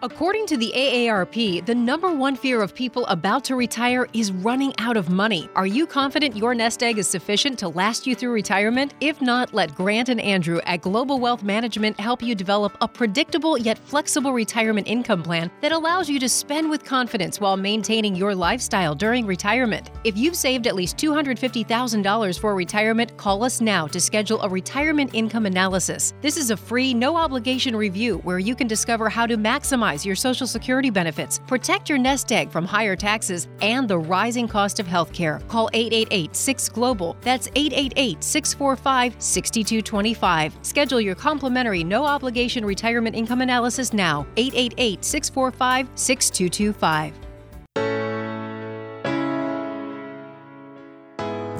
According 0.00 0.46
to 0.46 0.56
the 0.56 0.72
AARP, 0.76 1.66
the 1.66 1.74
number 1.74 2.14
one 2.14 2.36
fear 2.36 2.62
of 2.62 2.72
people 2.72 3.04
about 3.06 3.42
to 3.46 3.56
retire 3.56 4.06
is 4.12 4.30
running 4.30 4.72
out 4.78 4.96
of 4.96 5.10
money. 5.10 5.48
Are 5.56 5.66
you 5.66 5.88
confident 5.88 6.36
your 6.36 6.54
nest 6.54 6.84
egg 6.84 6.98
is 6.98 7.08
sufficient 7.08 7.58
to 7.58 7.68
last 7.68 8.06
you 8.06 8.14
through 8.14 8.30
retirement? 8.30 8.94
If 9.00 9.20
not, 9.20 9.52
let 9.52 9.74
Grant 9.74 10.08
and 10.08 10.20
Andrew 10.20 10.60
at 10.66 10.82
Global 10.82 11.18
Wealth 11.18 11.42
Management 11.42 11.98
help 11.98 12.22
you 12.22 12.36
develop 12.36 12.76
a 12.80 12.86
predictable 12.86 13.58
yet 13.58 13.76
flexible 13.76 14.32
retirement 14.32 14.86
income 14.86 15.20
plan 15.20 15.50
that 15.62 15.72
allows 15.72 16.08
you 16.08 16.20
to 16.20 16.28
spend 16.28 16.70
with 16.70 16.84
confidence 16.84 17.40
while 17.40 17.56
maintaining 17.56 18.14
your 18.14 18.36
lifestyle 18.36 18.94
during 18.94 19.26
retirement. 19.26 19.90
If 20.04 20.16
you've 20.16 20.36
saved 20.36 20.68
at 20.68 20.76
least 20.76 20.96
$250,000 20.96 22.38
for 22.38 22.54
retirement, 22.54 23.16
call 23.16 23.42
us 23.42 23.60
now 23.60 23.88
to 23.88 23.98
schedule 23.98 24.40
a 24.42 24.48
retirement 24.48 25.10
income 25.12 25.46
analysis. 25.46 26.14
This 26.20 26.36
is 26.36 26.52
a 26.52 26.56
free, 26.56 26.94
no 26.94 27.16
obligation 27.16 27.74
review 27.74 28.18
where 28.18 28.38
you 28.38 28.54
can 28.54 28.68
discover 28.68 29.08
how 29.08 29.26
to 29.26 29.36
maximize 29.36 29.87
maximize 29.88 30.04
your 30.04 30.16
Social 30.16 30.46
Security 30.46 30.90
benefits, 30.90 31.40
protect 31.46 31.88
your 31.88 31.98
nest 31.98 32.32
egg 32.32 32.50
from 32.50 32.64
higher 32.64 32.96
taxes, 32.96 33.48
and 33.60 33.88
the 33.88 33.98
rising 33.98 34.48
cost 34.48 34.80
of 34.80 34.86
healthcare. 34.86 35.46
Call 35.48 35.70
888 35.72 36.34
6 36.36 36.68
Global. 36.70 37.16
That's 37.22 37.48
888 37.54 38.22
645 38.22 39.14
6225. 39.18 40.58
Schedule 40.62 41.00
your 41.00 41.14
complimentary 41.14 41.84
no 41.84 42.04
obligation 42.04 42.64
retirement 42.64 43.16
income 43.16 43.40
analysis 43.40 43.92
now. 43.92 44.26
888 44.36 45.04
645 45.04 45.88
6225. 45.94 47.14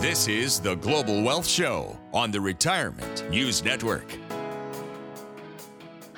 This 0.01 0.29
is 0.29 0.61
the 0.61 0.77
Global 0.77 1.23
Wealth 1.23 1.47
Show 1.47 1.99
on 2.15 2.31
the 2.31 2.41
Retirement 2.41 3.29
News 3.31 3.65
Network. 3.65 4.28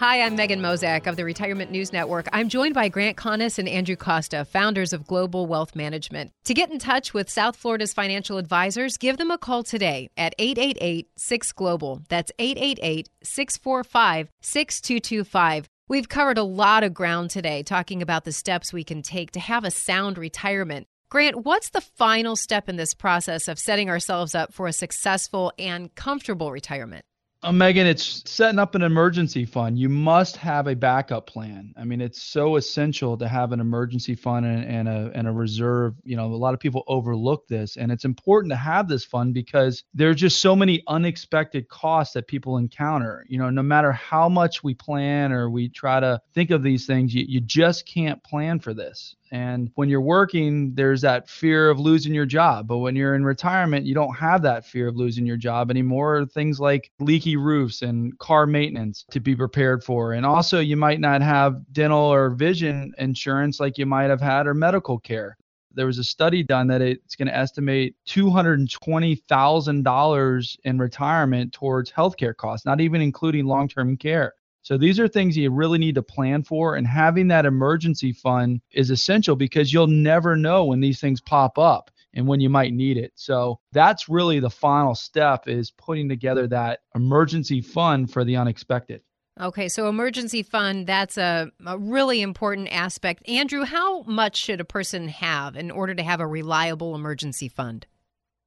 Hi, 0.00 0.22
I'm 0.22 0.34
Megan 0.34 0.62
Mozak 0.62 1.06
of 1.06 1.16
the 1.16 1.26
Retirement 1.26 1.70
News 1.70 1.92
Network. 1.92 2.26
I'm 2.32 2.48
joined 2.48 2.72
by 2.72 2.88
Grant 2.88 3.18
Connis 3.18 3.58
and 3.58 3.68
Andrew 3.68 3.96
Costa, 3.96 4.46
founders 4.46 4.94
of 4.94 5.06
Global 5.06 5.46
Wealth 5.46 5.76
Management. 5.76 6.32
To 6.44 6.54
get 6.54 6.70
in 6.70 6.78
touch 6.78 7.12
with 7.12 7.28
South 7.28 7.54
Florida's 7.54 7.92
financial 7.92 8.38
advisors, 8.38 8.96
give 8.96 9.18
them 9.18 9.30
a 9.30 9.36
call 9.36 9.62
today 9.62 10.08
at 10.16 10.34
888 10.38 11.10
6 11.16 11.52
Global. 11.52 12.00
That's 12.08 12.32
888 12.38 13.10
645 13.22 14.30
6225. 14.40 15.68
We've 15.86 16.08
covered 16.08 16.38
a 16.38 16.44
lot 16.44 16.82
of 16.82 16.94
ground 16.94 17.28
today 17.28 17.62
talking 17.62 18.00
about 18.00 18.24
the 18.24 18.32
steps 18.32 18.72
we 18.72 18.84
can 18.84 19.02
take 19.02 19.32
to 19.32 19.40
have 19.40 19.64
a 19.64 19.70
sound 19.70 20.16
retirement. 20.16 20.86
Grant, 21.10 21.44
what's 21.44 21.68
the 21.68 21.82
final 21.82 22.36
step 22.36 22.70
in 22.70 22.76
this 22.76 22.94
process 22.94 23.48
of 23.48 23.58
setting 23.58 23.90
ourselves 23.90 24.34
up 24.34 24.54
for 24.54 24.66
a 24.66 24.72
successful 24.72 25.52
and 25.58 25.94
comfortable 25.94 26.50
retirement? 26.50 27.04
Uh, 27.42 27.52
Megan, 27.52 27.86
it's 27.86 28.22
setting 28.30 28.58
up 28.58 28.74
an 28.74 28.82
emergency 28.82 29.46
fund. 29.46 29.78
You 29.78 29.88
must 29.88 30.36
have 30.36 30.66
a 30.66 30.76
backup 30.76 31.26
plan. 31.26 31.72
I 31.74 31.84
mean, 31.84 32.02
it's 32.02 32.20
so 32.20 32.56
essential 32.56 33.16
to 33.16 33.26
have 33.26 33.52
an 33.52 33.60
emergency 33.60 34.14
fund 34.14 34.44
and, 34.44 34.62
and, 34.62 34.88
a 34.88 35.10
and 35.14 35.26
a 35.26 35.32
reserve. 35.32 35.94
You 36.04 36.16
know, 36.16 36.26
a 36.26 36.36
lot 36.36 36.52
of 36.52 36.60
people 36.60 36.84
overlook 36.86 37.48
this, 37.48 37.78
and 37.78 37.90
it's 37.90 38.04
important 38.04 38.52
to 38.52 38.56
have 38.56 38.88
this 38.88 39.06
fund 39.06 39.32
because 39.32 39.84
there's 39.94 40.16
just 40.16 40.40
so 40.42 40.54
many 40.54 40.82
unexpected 40.86 41.66
costs 41.70 42.12
that 42.12 42.26
people 42.26 42.58
encounter. 42.58 43.24
You 43.26 43.38
know, 43.38 43.48
no 43.48 43.62
matter 43.62 43.90
how 43.90 44.28
much 44.28 44.62
we 44.62 44.74
plan 44.74 45.32
or 45.32 45.48
we 45.48 45.70
try 45.70 45.98
to 45.98 46.20
think 46.34 46.50
of 46.50 46.62
these 46.62 46.84
things, 46.84 47.14
you, 47.14 47.24
you 47.26 47.40
just 47.40 47.86
can't 47.86 48.22
plan 48.22 48.60
for 48.60 48.74
this. 48.74 49.16
And 49.30 49.70
when 49.76 49.88
you're 49.88 50.00
working, 50.00 50.74
there's 50.74 51.00
that 51.02 51.28
fear 51.28 51.70
of 51.70 51.78
losing 51.78 52.12
your 52.12 52.26
job. 52.26 52.66
But 52.66 52.78
when 52.78 52.96
you're 52.96 53.14
in 53.14 53.24
retirement, 53.24 53.86
you 53.86 53.94
don't 53.94 54.14
have 54.14 54.42
that 54.42 54.66
fear 54.66 54.88
of 54.88 54.96
losing 54.96 55.24
your 55.24 55.36
job 55.36 55.70
anymore. 55.70 56.26
Things 56.26 56.58
like 56.58 56.90
leaky 56.98 57.36
roofs 57.36 57.82
and 57.82 58.18
car 58.18 58.46
maintenance 58.46 59.04
to 59.10 59.20
be 59.20 59.36
prepared 59.36 59.84
for. 59.84 60.14
And 60.14 60.26
also, 60.26 60.58
you 60.58 60.76
might 60.76 61.00
not 61.00 61.22
have 61.22 61.60
dental 61.72 62.12
or 62.12 62.30
vision 62.30 62.92
insurance 62.98 63.60
like 63.60 63.78
you 63.78 63.86
might 63.86 64.10
have 64.10 64.20
had 64.20 64.46
or 64.46 64.54
medical 64.54 64.98
care 64.98 65.36
there 65.72 65.86
was 65.86 65.98
a 65.98 66.04
study 66.04 66.42
done 66.42 66.66
that 66.66 66.82
it's 66.82 67.16
going 67.16 67.28
to 67.28 67.36
estimate 67.36 67.94
$220,000 68.08 70.56
in 70.64 70.78
retirement 70.78 71.52
towards 71.52 71.92
healthcare 71.92 72.36
costs, 72.36 72.66
not 72.66 72.80
even 72.80 73.00
including 73.00 73.46
long 73.46 73.68
term 73.68 73.96
care. 73.96 74.34
So 74.62 74.76
these 74.76 75.00
are 75.00 75.08
things 75.08 75.36
you 75.36 75.50
really 75.50 75.78
need 75.78 75.94
to 75.94 76.02
plan 76.02 76.42
for, 76.42 76.76
and 76.76 76.86
having 76.86 77.28
that 77.28 77.46
emergency 77.46 78.12
fund 78.12 78.60
is 78.72 78.90
essential 78.90 79.36
because 79.36 79.72
you'll 79.72 79.86
never 79.86 80.36
know 80.36 80.66
when 80.66 80.80
these 80.80 81.00
things 81.00 81.20
pop 81.20 81.58
up 81.58 81.90
and 82.14 82.26
when 82.26 82.40
you 82.40 82.50
might 82.50 82.72
need 82.72 82.96
it. 82.96 83.12
So 83.14 83.60
that's 83.72 84.08
really 84.08 84.40
the 84.40 84.50
final 84.50 84.94
step 84.94 85.48
is 85.48 85.70
putting 85.70 86.08
together 86.08 86.46
that 86.48 86.80
emergency 86.94 87.60
fund 87.60 88.12
for 88.12 88.24
the 88.24 88.36
unexpected. 88.36 89.02
Okay, 89.40 89.68
so 89.68 89.88
emergency 89.88 90.42
fund, 90.42 90.86
that's 90.86 91.16
a, 91.16 91.50
a, 91.64 91.78
really 91.78 92.20
important 92.20 92.68
aspect. 92.70 93.26
Andrew, 93.26 93.64
how 93.64 94.02
much 94.02 94.36
should 94.36 94.60
a 94.60 94.66
person 94.66 95.08
have 95.08 95.56
in 95.56 95.70
order 95.70 95.94
to 95.94 96.02
have 96.02 96.20
a 96.20 96.26
reliable 96.26 96.94
emergency 96.94 97.48
fund? 97.48 97.86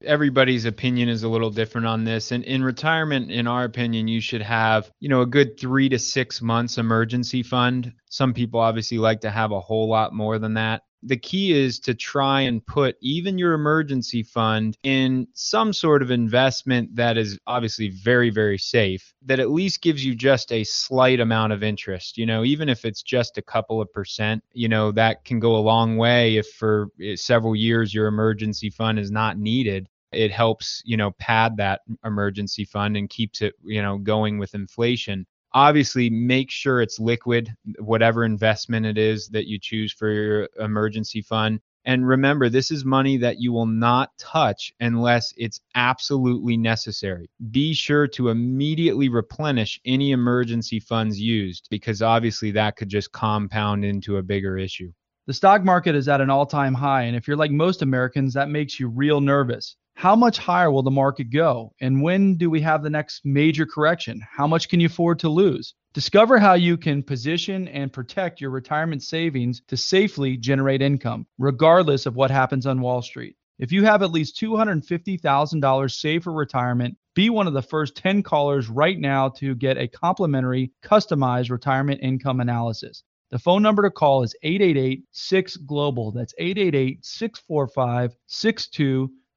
Everybody's 0.03 0.65
opinion 0.65 1.10
is 1.10 1.24
a 1.24 1.29
little 1.29 1.50
different 1.50 1.88
on 1.88 2.03
this. 2.03 2.31
And 2.31 2.43
in 2.43 2.63
retirement, 2.63 3.31
in 3.31 3.48
our 3.48 3.63
opinion, 3.63 4.07
you 4.07 4.22
should 4.22 4.41
have, 4.41 4.89
you 5.00 5.10
know, 5.10 5.22
a 5.22 5.25
good 5.25 5.60
three 5.60 5.89
to 5.89 6.00
six 6.00 6.41
months 6.41 6.77
emergency 6.77 7.43
fund. 7.43 7.93
Some 8.10 8.33
people 8.33 8.60
obviously 8.60 8.98
like 8.98 9.22
to 9.22 9.31
have 9.31 9.51
a 9.51 9.60
whole 9.60 9.89
lot 9.89 10.13
more 10.13 10.39
than 10.39 10.55
that 10.55 10.83
the 11.05 11.17
key 11.17 11.51
is 11.51 11.79
to 11.79 11.93
try 11.93 12.41
and 12.41 12.65
put 12.65 12.95
even 13.01 13.38
your 13.38 13.53
emergency 13.53 14.24
fund 14.24 14.77
in 14.83 15.27
some 15.33 15.74
sort 15.74 16.01
of 16.01 16.12
investment 16.12 16.95
that 16.95 17.17
is 17.17 17.38
obviously 17.45 17.89
very 17.89 18.29
very 18.29 18.57
safe 18.57 19.13
that 19.25 19.39
at 19.39 19.51
least 19.51 19.81
gives 19.81 20.03
you 20.03 20.15
just 20.15 20.51
a 20.51 20.63
slight 20.63 21.19
amount 21.19 21.51
of 21.51 21.62
interest 21.62 22.17
you 22.17 22.25
know 22.25 22.43
even 22.43 22.69
if 22.69 22.86
it's 22.86 23.03
just 23.03 23.38
a 23.38 23.41
couple 23.41 23.81
of 23.81 23.91
percent 23.91 24.43
you 24.53 24.69
know 24.69 24.91
that 24.91 25.25
can 25.25 25.39
go 25.39 25.55
a 25.55 25.57
long 25.57 25.98
way 25.98 26.38
if 26.38 26.48
for 26.48 26.88
several 27.15 27.55
years 27.55 27.93
your 27.93 28.07
emergency 28.07 28.69
fund 28.69 28.98
is 28.98 29.12
not 29.12 29.38
needed 29.38 29.88
it 30.15 30.32
helps 30.32 30.82
you 30.86 30.98
know 30.98 31.12
pad 31.12 31.58
that 31.58 31.82
emergency 32.05 32.65
fund 32.65 32.98
and 32.98 33.10
keeps 33.10 33.41
it 33.41 33.53
you 33.63 33.82
know 33.82 33.98
going 33.98 34.38
with 34.38 34.55
inflation. 34.55 35.25
Obviously 35.53 36.10
make 36.10 36.50
sure 36.50 36.82
it's 36.82 37.00
liquid 37.00 37.53
whatever 37.79 38.25
investment 38.25 38.86
it 38.86 38.98
is 38.98 39.27
that 39.29 39.48
you 39.48 39.60
choose 39.60 39.93
for 39.93 40.10
your 40.10 40.50
emergency 40.60 41.22
fund. 41.22 41.60
And 41.86 42.08
remember 42.08 42.50
this 42.50 42.72
is 42.72 42.86
money 42.86 43.17
that 43.17 43.41
you 43.41 43.51
will 43.51 43.65
not 43.65 44.17
touch 44.17 44.74
unless 44.79 45.34
it's 45.38 45.60
absolutely 45.75 46.55
necessary. 46.55 47.29
Be 47.51 47.74
sure 47.74 48.08
to 48.10 48.29
immediately 48.29 49.10
replenish 49.10 49.82
any 49.86 50.12
emergency 50.12 50.79
funds 50.79 51.20
used 51.20 51.67
because 51.70 52.01
obviously 52.01 52.51
that 52.51 52.77
could 52.77 52.89
just 52.89 53.12
compound 53.12 53.84
into 53.84 54.17
a 54.17 54.24
bigger 54.24 54.58
issue. 54.58 54.91
The 55.25 55.34
stock 55.34 55.63
market 55.63 55.96
is 55.96 56.10
at 56.10 56.20
an 56.20 56.29
all-time 56.29 56.74
high 56.74 57.03
and 57.03 57.15
if 57.15 57.27
you're 57.27 57.38
like 57.38 57.51
most 57.51 57.82
americans 57.82 58.34
that 58.34 58.50
makes 58.50 58.77
you 58.77 58.89
real 58.89 59.22
nervous 59.22 59.77
how 59.95 60.15
much 60.15 60.38
higher 60.38 60.71
will 60.71 60.83
the 60.83 60.91
market 60.91 61.29
go? 61.29 61.71
And 61.79 62.01
when 62.01 62.35
do 62.35 62.50
we 62.50 62.62
have 62.62 62.83
the 62.83 62.89
next 62.89 63.21
major 63.23 63.65
correction? 63.65 64.21
How 64.29 64.47
much 64.47 64.67
can 64.67 64.79
you 64.79 64.88
afford 64.88 65.19
to 65.19 65.29
lose? 65.29 65.75
Discover 65.93 66.39
how 66.39 66.55
you 66.55 66.77
can 66.77 67.03
position 67.03 67.67
and 67.67 67.93
protect 67.93 68.41
your 68.41 68.50
retirement 68.50 69.03
savings 69.03 69.62
to 69.67 69.77
safely 69.77 70.35
generate 70.35 70.81
income, 70.81 71.27
regardless 71.38 72.05
of 72.05 72.15
what 72.15 72.31
happens 72.31 72.65
on 72.65 72.81
Wall 72.81 73.01
Street. 73.01 73.35
If 73.59 73.71
you 73.71 73.83
have 73.85 74.01
at 74.01 74.12
least 74.12 74.41
$250,000 74.41 75.91
saved 75.91 76.23
for 76.23 76.33
retirement, 76.33 76.97
be 77.13 77.29
one 77.29 77.45
of 77.45 77.53
the 77.53 77.62
first 77.62 77.95
10 77.95 78.23
callers 78.23 78.69
right 78.69 79.00
now 79.00 79.29
to 79.29 79.53
get 79.53 79.77
a 79.77 79.88
complimentary, 79.88 80.71
customized 80.83 81.51
retirement 81.51 82.01
income 82.01 82.39
analysis. 82.39 83.03
The 83.29 83.39
phone 83.39 83.62
number 83.62 83.83
to 83.83 83.91
call 83.91 84.23
is 84.23 84.35
888 84.41 85.03
6 85.12 85.57
Global. 85.57 86.12
That's 86.12 86.33
888 86.38 87.05
645 87.05 88.15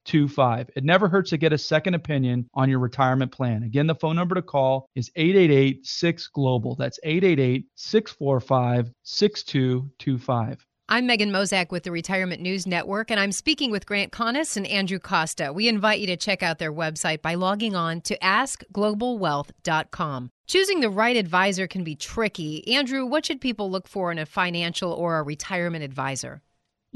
25. 0.07 0.71
It 0.77 0.85
never 0.85 1.09
hurts 1.09 1.31
to 1.31 1.37
get 1.37 1.53
a 1.53 1.59
second 1.59 1.95
opinion 1.95 2.49
on 2.55 2.71
your 2.71 2.79
retirement 2.79 3.33
plan. 3.33 3.63
Again, 3.63 3.87
the 3.87 3.95
phone 3.95 4.17
number 4.17 4.35
to 4.35 4.43
call 4.43 4.89
is 4.95 5.11
888 5.17 5.87
6 5.87 6.29
Global. 6.29 6.77
That's 6.77 6.99
888 7.03 7.67
645 7.75 8.93
6225. 9.03 10.67
I'm 10.89 11.05
Megan 11.05 11.33
Mozak 11.33 11.73
with 11.73 11.83
the 11.83 11.91
Retirement 11.91 12.41
News 12.41 12.65
Network, 12.65 13.11
and 13.11 13.19
I'm 13.19 13.33
speaking 13.33 13.73
with 13.73 13.87
Grant 13.87 14.13
Connis 14.13 14.57
and 14.57 14.69
Andrew 14.69 15.01
Costa. 15.01 15.53
We 15.53 15.67
invite 15.67 15.99
you 15.99 16.07
to 16.07 16.17
check 16.17 16.45
out 16.45 16.61
their 16.61 16.73
website 16.73 17.23
by 17.23 17.35
logging 17.35 17.75
on 17.75 18.03
to 18.03 18.17
askglobalwealth.com. 18.21 20.31
Choosing 20.47 20.79
the 20.79 20.89
right 20.89 21.17
advisor 21.17 21.67
can 21.67 21.83
be 21.83 21.97
tricky. 21.97 22.73
Andrew, 22.73 23.05
what 23.05 23.27
should 23.27 23.41
people 23.41 23.69
look 23.69 23.89
for 23.89 24.13
in 24.13 24.21
a 24.21 24.27
financial 24.27 24.93
or 24.93 25.19
a 25.19 25.25
retirement 25.25 25.83
advisor? 25.83 26.41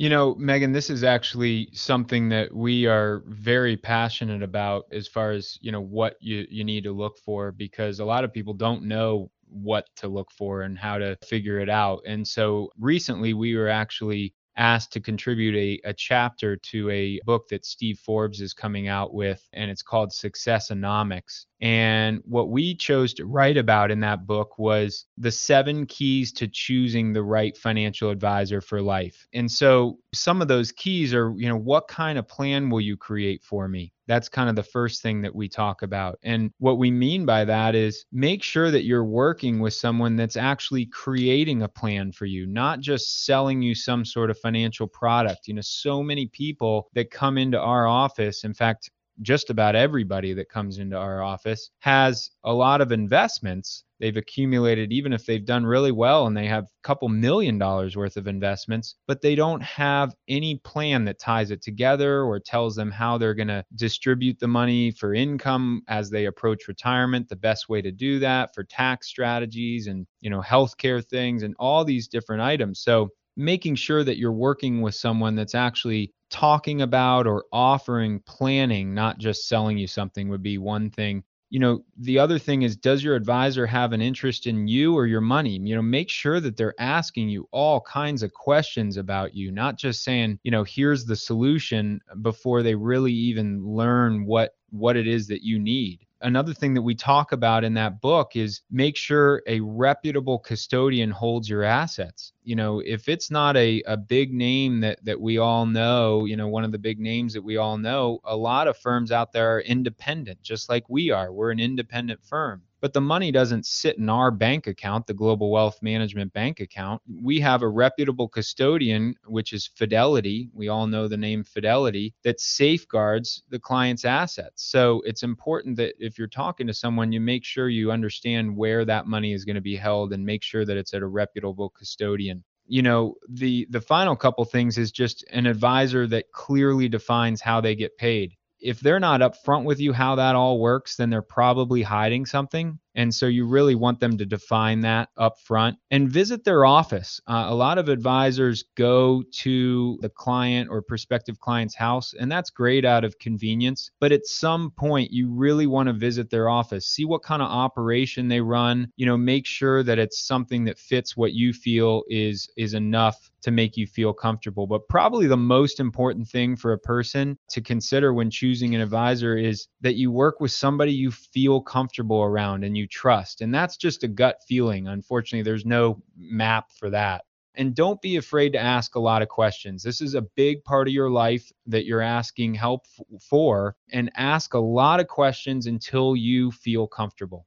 You 0.01 0.09
know, 0.09 0.35
Megan, 0.37 0.73
this 0.73 0.89
is 0.89 1.05
actually 1.05 1.69
something 1.75 2.31
that 2.31 2.55
we 2.55 2.87
are 2.87 3.23
very 3.27 3.77
passionate 3.77 4.43
about 4.43 4.87
as 4.91 5.07
far 5.07 5.33
as, 5.33 5.59
you 5.61 5.71
know, 5.73 5.83
what 5.83 6.17
you, 6.21 6.47
you 6.49 6.65
need 6.65 6.85
to 6.85 6.93
look 6.93 7.19
for 7.19 7.53
because 7.53 8.01
a 8.01 8.05
lot 8.07 8.25
of 8.25 8.33
people 8.33 8.55
don't 8.55 8.85
know 8.85 9.31
what 9.47 9.85
to 9.97 10.09
look 10.09 10.31
for 10.33 10.63
and 10.63 10.79
how 10.79 10.97
to 10.97 11.19
figure 11.23 11.59
it 11.59 11.69
out. 11.69 12.01
And 12.07 12.27
so 12.27 12.71
recently 12.79 13.35
we 13.35 13.55
were 13.55 13.69
actually 13.69 14.33
asked 14.57 14.91
to 14.95 15.01
contribute 15.01 15.55
a, 15.55 15.91
a 15.91 15.93
chapter 15.93 16.57
to 16.57 16.89
a 16.89 17.21
book 17.27 17.49
that 17.51 17.67
Steve 17.67 17.99
Forbes 17.99 18.41
is 18.41 18.55
coming 18.55 18.89
out 18.89 19.13
with, 19.13 19.47
and 19.53 19.71
it's 19.71 19.83
called 19.83 20.13
Successonomics. 20.13 21.45
And 21.61 22.23
what 22.25 22.49
we 22.49 22.75
chose 22.75 23.13
to 23.15 23.27
write 23.27 23.59
about 23.59 23.91
in 23.91 24.01
that 24.01 24.27
book 24.27 24.59
was 24.59 25.05
the 25.19 25.31
seven 25.31 25.85
keys 25.85 26.33
to 26.33 26.49
choosing 26.49 27.13
the 27.13 27.23
right 27.23 27.57
financial 27.57 28.11
advisor 28.11 28.61
for 28.63 28.81
life. 28.81 29.27
And 29.35 29.51
so 29.51 29.99
some 30.15 30.41
of 30.41 30.49
those 30.49 30.73
keys 30.73 31.13
are, 31.13 31.35
you 31.37 31.49
know, 31.49 31.59
what 31.59 31.87
kind 31.87 32.19
of 32.19 32.27
plan 32.27 32.71
will 32.71 32.81
you 32.81 32.97
create 32.97 33.43
for 33.43 33.69
me? 33.69 33.93
That's 34.07 34.29
kind 34.29 34.49
of 34.49 34.57
the 34.57 34.63
first 34.63 35.03
thing 35.03 35.23
that 35.23 35.35
we 35.35 35.49
talk 35.49 35.83
about. 35.83 36.19
And 36.23 36.51
what 36.59 36.79
we 36.79 36.91
mean 36.91 37.27
by 37.27 37.45
that 37.45 37.75
is 37.75 38.07
make 38.11 38.43
sure 38.43 38.71
that 38.71 38.85
you're 38.85 39.05
working 39.05 39.61
with 39.61 39.75
someone 39.75 40.17
that's 40.17 40.37
actually 40.37 40.87
creating 40.87 41.63
a 41.63 41.69
plan 41.69 42.11
for 42.11 42.25
you, 42.25 42.47
not 42.47 42.81
just 42.81 43.25
selling 43.25 43.63
you 43.63 43.75
some 43.75 44.05
sort 44.05 44.31
of 44.31 44.39
financial 44.39 44.89
product. 44.89 45.47
You 45.47 45.55
know, 45.55 45.61
so 45.61 46.03
many 46.03 46.27
people 46.27 46.89
that 46.95 47.11
come 47.11 47.39
into 47.39 47.61
our 47.61 47.87
office, 47.87 48.43
in 48.43 48.55
fact, 48.55 48.91
just 49.23 49.51
about 49.51 49.77
everybody 49.77 50.33
that 50.35 50.49
comes 50.49 50.79
into 50.79 50.97
our 50.97 51.23
office 51.23 51.71
has 51.81 52.31
a 52.45 52.53
lot 52.53 52.81
of 52.81 52.93
investments. 52.93 53.85
They've 53.99 54.17
accumulated 54.17 54.93
even 54.93 55.13
if 55.13 55.27
they've 55.27 55.45
done 55.45 55.67
really 55.67 55.93
well 55.93 56.27
and 56.27 56.35
they 56.35 56.47
have 56.47 56.65
a 56.65 56.83
couple 56.83 57.09
million 57.09 57.59
dollars 57.59 57.97
worth 57.97 58.17
of 58.17 58.27
investments 58.27 58.95
but 59.07 59.21
they 59.21 59.35
don't 59.35 59.63
have 59.63 60.15
any 60.27 60.57
plan 60.65 61.05
that 61.05 61.19
ties 61.19 61.51
it 61.51 61.61
together 61.61 62.23
or 62.23 62.41
tells 62.41 62.75
them 62.75 62.91
how 62.91 63.19
they're 63.19 63.35
going 63.35 63.49
to 63.49 63.63
distribute 63.75 64.39
the 64.39 64.49
money 64.49 64.91
for 64.91 65.13
income 65.13 65.83
as 65.89 66.09
they 66.09 66.25
approach 66.25 66.67
retirement 66.67 67.29
the 67.29 67.37
best 67.37 67.69
way 67.69 67.83
to 67.83 67.93
do 67.93 68.19
that 68.19 68.55
for 68.55 68.65
tax 68.65 69.09
strategies 69.09 69.87
and 69.87 70.07
you 70.23 70.31
know 70.31 70.41
healthcare 70.41 71.05
things 71.05 71.43
and 71.43 71.55
all 71.59 71.85
these 71.85 72.09
different 72.09 72.43
items. 72.43 72.81
So 72.81 73.11
making 73.37 73.75
sure 73.75 74.05
that 74.05 74.19
you're 74.19 74.33
working 74.33 74.81
with 74.81 74.95
someone 74.95 75.35
that's 75.35 75.55
actually 75.55 76.13
talking 76.31 76.83
about 76.83 77.27
or 77.27 77.45
offering 77.53 78.21
planning, 78.27 78.95
not 78.95 79.19
just 79.19 79.49
selling 79.49 79.79
you 79.79 79.87
something, 79.87 80.29
would 80.29 80.43
be 80.43 80.59
one 80.59 80.91
thing. 80.91 81.23
You 81.53 81.59
know, 81.59 81.85
the 81.99 82.19
other 82.19 82.39
thing 82.39 82.63
is, 82.63 82.77
does 82.77 83.03
your 83.03 83.17
advisor 83.17 83.67
have 83.67 83.93
an 83.93 84.01
interest 84.01 84.47
in 84.47 84.69
you 84.69 84.97
or 84.97 85.07
your 85.07 85.21
money? 85.21 85.59
You 85.59 85.75
know, 85.75 85.83
make 85.83 86.09
sure 86.09 86.39
that 86.39 86.57
they're 86.57 86.81
asking 86.81 87.29
you 87.29 87.49
all 87.51 87.81
kinds 87.81 88.23
of 88.23 88.33
questions 88.33 88.97
about 88.97 89.35
you, 89.35 89.51
not 89.51 89.77
just 89.77 90.05
saying, 90.05 90.39
you 90.45 90.53
know, 90.53 90.63
here's 90.63 91.05
the 91.05 91.17
solution 91.17 92.01
before 92.23 92.63
they 92.63 92.77
really 92.77 93.13
even 93.13 93.65
learn 93.65 94.27
what 94.27 94.53
what 94.71 94.97
it 94.97 95.07
is 95.07 95.27
that 95.29 95.43
you 95.43 95.59
need. 95.59 96.07
Another 96.23 96.53
thing 96.53 96.75
that 96.75 96.83
we 96.83 96.95
talk 96.95 97.33
about 97.33 97.65
in 97.65 97.73
that 97.75 98.01
book 98.03 98.37
is 98.37 98.61
make 98.71 98.97
sure 98.97 99.43
a 99.47 99.61
reputable 99.61 100.39
custodian 100.39 101.11
holds 101.11 101.49
your 101.49 101.63
assets. 101.63 102.33
You 102.45 102.57
know 102.57 102.81
if 102.81 103.09
it's 103.09 103.31
not 103.31 103.57
a, 103.57 103.83
a 103.87 103.97
big 103.97 104.35
name 104.35 104.81
that 104.81 105.03
that 105.05 105.21
we 105.21 105.39
all 105.39 105.65
know 105.65 106.27
you 106.27 106.37
know 106.37 106.49
one 106.49 106.65
of 106.65 106.73
the 106.73 106.79
big 106.79 107.01
names 107.01 107.33
that 107.33 107.43
we 107.43 107.57
all 107.57 107.79
know 107.79 108.21
a 108.25 108.37
lot 108.37 108.69
of 108.69 108.77
firms 108.77 109.13
out 109.13 109.33
there 109.33 109.57
are 109.57 109.61
independent 109.61 110.43
just 110.43 110.69
like 110.69 110.89
we 110.89 111.11
are. 111.11 111.33
We're 111.33 111.53
an 111.53 111.61
independent 111.61 112.23
firm 112.23 112.63
but 112.81 112.93
the 112.93 113.01
money 113.01 113.31
doesn't 113.31 113.67
sit 113.67 113.99
in 113.99 114.09
our 114.09 114.31
bank 114.31 114.67
account, 114.67 115.07
the 115.07 115.15
Global 115.15 115.51
Wealth 115.51 115.79
Management 115.83 116.33
bank 116.33 116.61
account. 116.61 117.03
We 117.23 117.41
have 117.41 117.63
a 117.63 117.69
reputable 117.69 118.29
custodian, 118.29 119.15
which 119.27 119.53
is 119.53 119.67
Fidelity. 119.67 120.51
We 120.53 120.69
all 120.69 120.87
know 120.87 121.09
the 121.09 121.17
name 121.17 121.45
Fidelity 121.45 122.15
that 122.25 122.41
safeguards 122.41 123.43
the 123.51 123.59
client's 123.59 124.05
assets. 124.05 124.65
So 124.65 125.03
it's 125.05 125.23
important 125.23 125.77
that 125.77 125.95
if 125.99 126.19
you're 126.19 126.29
talking 126.29 126.67
to 126.67 126.75
someone, 126.75 127.13
you 127.13 127.21
make 127.21 127.45
sure 127.45 127.69
you 127.69 127.93
understand 127.93 128.57
where 128.57 128.85
that 128.85 129.07
money 129.07 129.33
is 129.33 129.45
going 129.45 129.57
to 129.57 129.61
be 129.61 129.77
held 129.77 130.13
and 130.13 130.25
make 130.25 130.43
sure 130.43 130.65
that 130.65 130.77
it's 130.77 130.95
at 130.95 131.03
a 131.03 131.07
reputable 131.07 131.71
custodian 131.71 132.45
you 132.71 132.83
know, 132.83 133.17
the 133.29 133.67
the 133.71 133.81
final 133.81 134.15
couple 134.15 134.45
things 134.45 134.79
is 134.79 134.93
just 134.93 135.25
an 135.33 135.47
advisor 135.47 136.07
that 136.07 136.31
clearly 136.31 136.89
defines 136.89 137.41
how 137.41 137.61
they 137.61 137.75
get 137.75 137.99
paid. 137.99 138.37
If 138.61 138.81
they're 138.81 139.01
not 139.01 139.21
upfront 139.21 139.65
with 139.65 139.81
you 139.81 139.93
how 139.93 140.17
that 140.17 140.35
all 140.35 140.61
works, 140.61 140.97
then 140.97 141.11
they're 141.11 141.23
probably 141.23 141.83
hiding 141.83 142.27
something. 142.27 142.79
And 142.95 143.15
so 143.15 143.27
you 143.27 143.47
really 143.47 143.75
want 143.75 144.01
them 144.01 144.19
to 144.19 144.27
define 144.27 144.81
that 144.81 145.09
up 145.17 145.39
front 145.41 145.77
and 145.91 146.11
visit 146.11 146.45
their 146.45 146.65
office. 146.65 147.21
Uh, 147.27 147.47
a 147.49 147.55
lot 147.55 147.79
of 147.79 147.89
advisors 147.89 148.65
go 148.77 149.23
to 149.33 149.99
the 150.01 150.09
client 150.09 150.69
or 150.71 150.83
prospective 150.83 151.39
client's 151.39 151.77
house, 151.77 152.15
and 152.19 152.31
that's 152.31 152.51
great 152.51 152.85
out 152.85 153.05
of 153.05 153.19
convenience. 153.19 153.91
But 154.01 154.13
at 154.13 154.27
some 154.27 154.71
point, 154.73 155.13
you 155.13 155.31
really 155.31 155.67
want 155.67 155.89
to 155.89 155.93
visit 155.93 156.31
their 156.31 156.49
office, 156.49 156.87
see 156.87 157.05
what 157.05 157.23
kind 157.23 157.43
of 157.43 157.49
operation 157.49 158.29
they 158.29 158.41
run, 158.41 158.93
you 158.97 159.07
know, 159.07 159.17
make 159.17 159.47
sure 159.47 159.83
that 159.83 159.99
it's 159.99 160.27
something 160.27 160.65
that 160.65 160.79
fits 160.79 161.17
what 161.17 161.33
you 161.33 161.53
feel 161.53 162.03
is 162.09 162.49
is 162.57 162.75
enough 162.75 163.31
to 163.43 163.51
make 163.51 163.77
you 163.77 163.87
feel 163.87 164.13
comfortable. 164.13 164.67
But 164.67 164.89
probably 164.89 165.27
the 165.27 165.37
most 165.37 165.81
important 165.81 166.29
thing 166.29 166.57
for 166.57 166.73
a 166.73 166.79
person 166.79 167.39
to 167.51 167.61
consider 167.61 168.13
when 168.13 168.31
choosing 168.31 168.75
an 168.75 168.81
advisor 168.81 169.37
is 169.37 169.67
that 169.81 169.97
you 169.97 170.11
work 170.11 170.41
with 170.41 170.53
somebody 170.53 170.93
you 170.93 171.11
feel 171.11 171.61
comfortable 171.61 172.23
around 172.23 172.65
and 172.65 172.77
you 172.77 172.80
trust. 172.87 173.41
And 173.41 173.55
that's 173.55 173.77
just 173.77 174.05
a 174.05 174.09
gut 174.09 174.39
feeling. 174.47 174.89
Unfortunately, 174.89 175.43
there's 175.43 175.67
no 175.67 176.03
map 176.17 176.71
for 176.73 176.91
that. 176.91 177.25
And 177.55 177.75
don't 177.75 178.01
be 178.01 178.17
afraid 178.17 178.53
to 178.53 178.61
ask 178.61 178.95
a 178.95 179.01
lot 179.01 179.23
of 179.23 179.29
questions. 179.29 179.83
This 179.83 180.01
is 180.01 180.15
a 180.15 180.23
big 180.23 180.63
part 180.65 180.87
of 180.87 180.95
your 180.95 181.11
life 181.11 181.51
that 181.67 181.85
you're 181.85 182.01
asking 182.01 182.55
help 182.55 182.87
f- 182.99 183.21
for, 183.21 183.77
and 183.93 184.11
ask 184.17 184.55
a 184.55 184.59
lot 184.59 185.01
of 185.01 185.09
questions 185.09 185.67
until 185.67 186.15
you 186.15 186.53
feel 186.53 186.87
comfortable. 186.87 187.47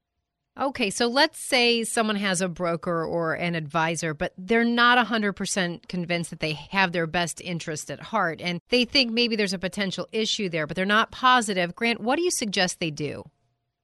Okay, 0.59 0.91
so 0.91 1.07
let's 1.07 1.39
say 1.39 1.83
someone 1.83 2.15
has 2.17 2.39
a 2.39 2.47
broker 2.47 3.03
or 3.03 3.33
an 3.33 3.55
advisor, 3.55 4.13
but 4.13 4.33
they're 4.37 4.63
not 4.63 5.03
100% 5.03 5.87
convinced 5.87 6.29
that 6.29 6.41
they 6.41 6.53
have 6.53 6.91
their 6.91 7.07
best 7.07 7.41
interest 7.41 7.89
at 7.89 7.99
heart 7.99 8.39
and 8.39 8.59
they 8.69 8.85
think 8.85 9.11
maybe 9.11 9.35
there's 9.35 9.53
a 9.53 9.57
potential 9.59 10.07
issue 10.11 10.49
there, 10.49 10.67
but 10.67 10.75
they're 10.75 10.85
not 10.85 11.09
positive. 11.09 11.75
Grant, 11.75 12.01
what 12.01 12.17
do 12.17 12.21
you 12.21 12.29
suggest 12.29 12.79
they 12.79 12.91
do? 12.91 13.23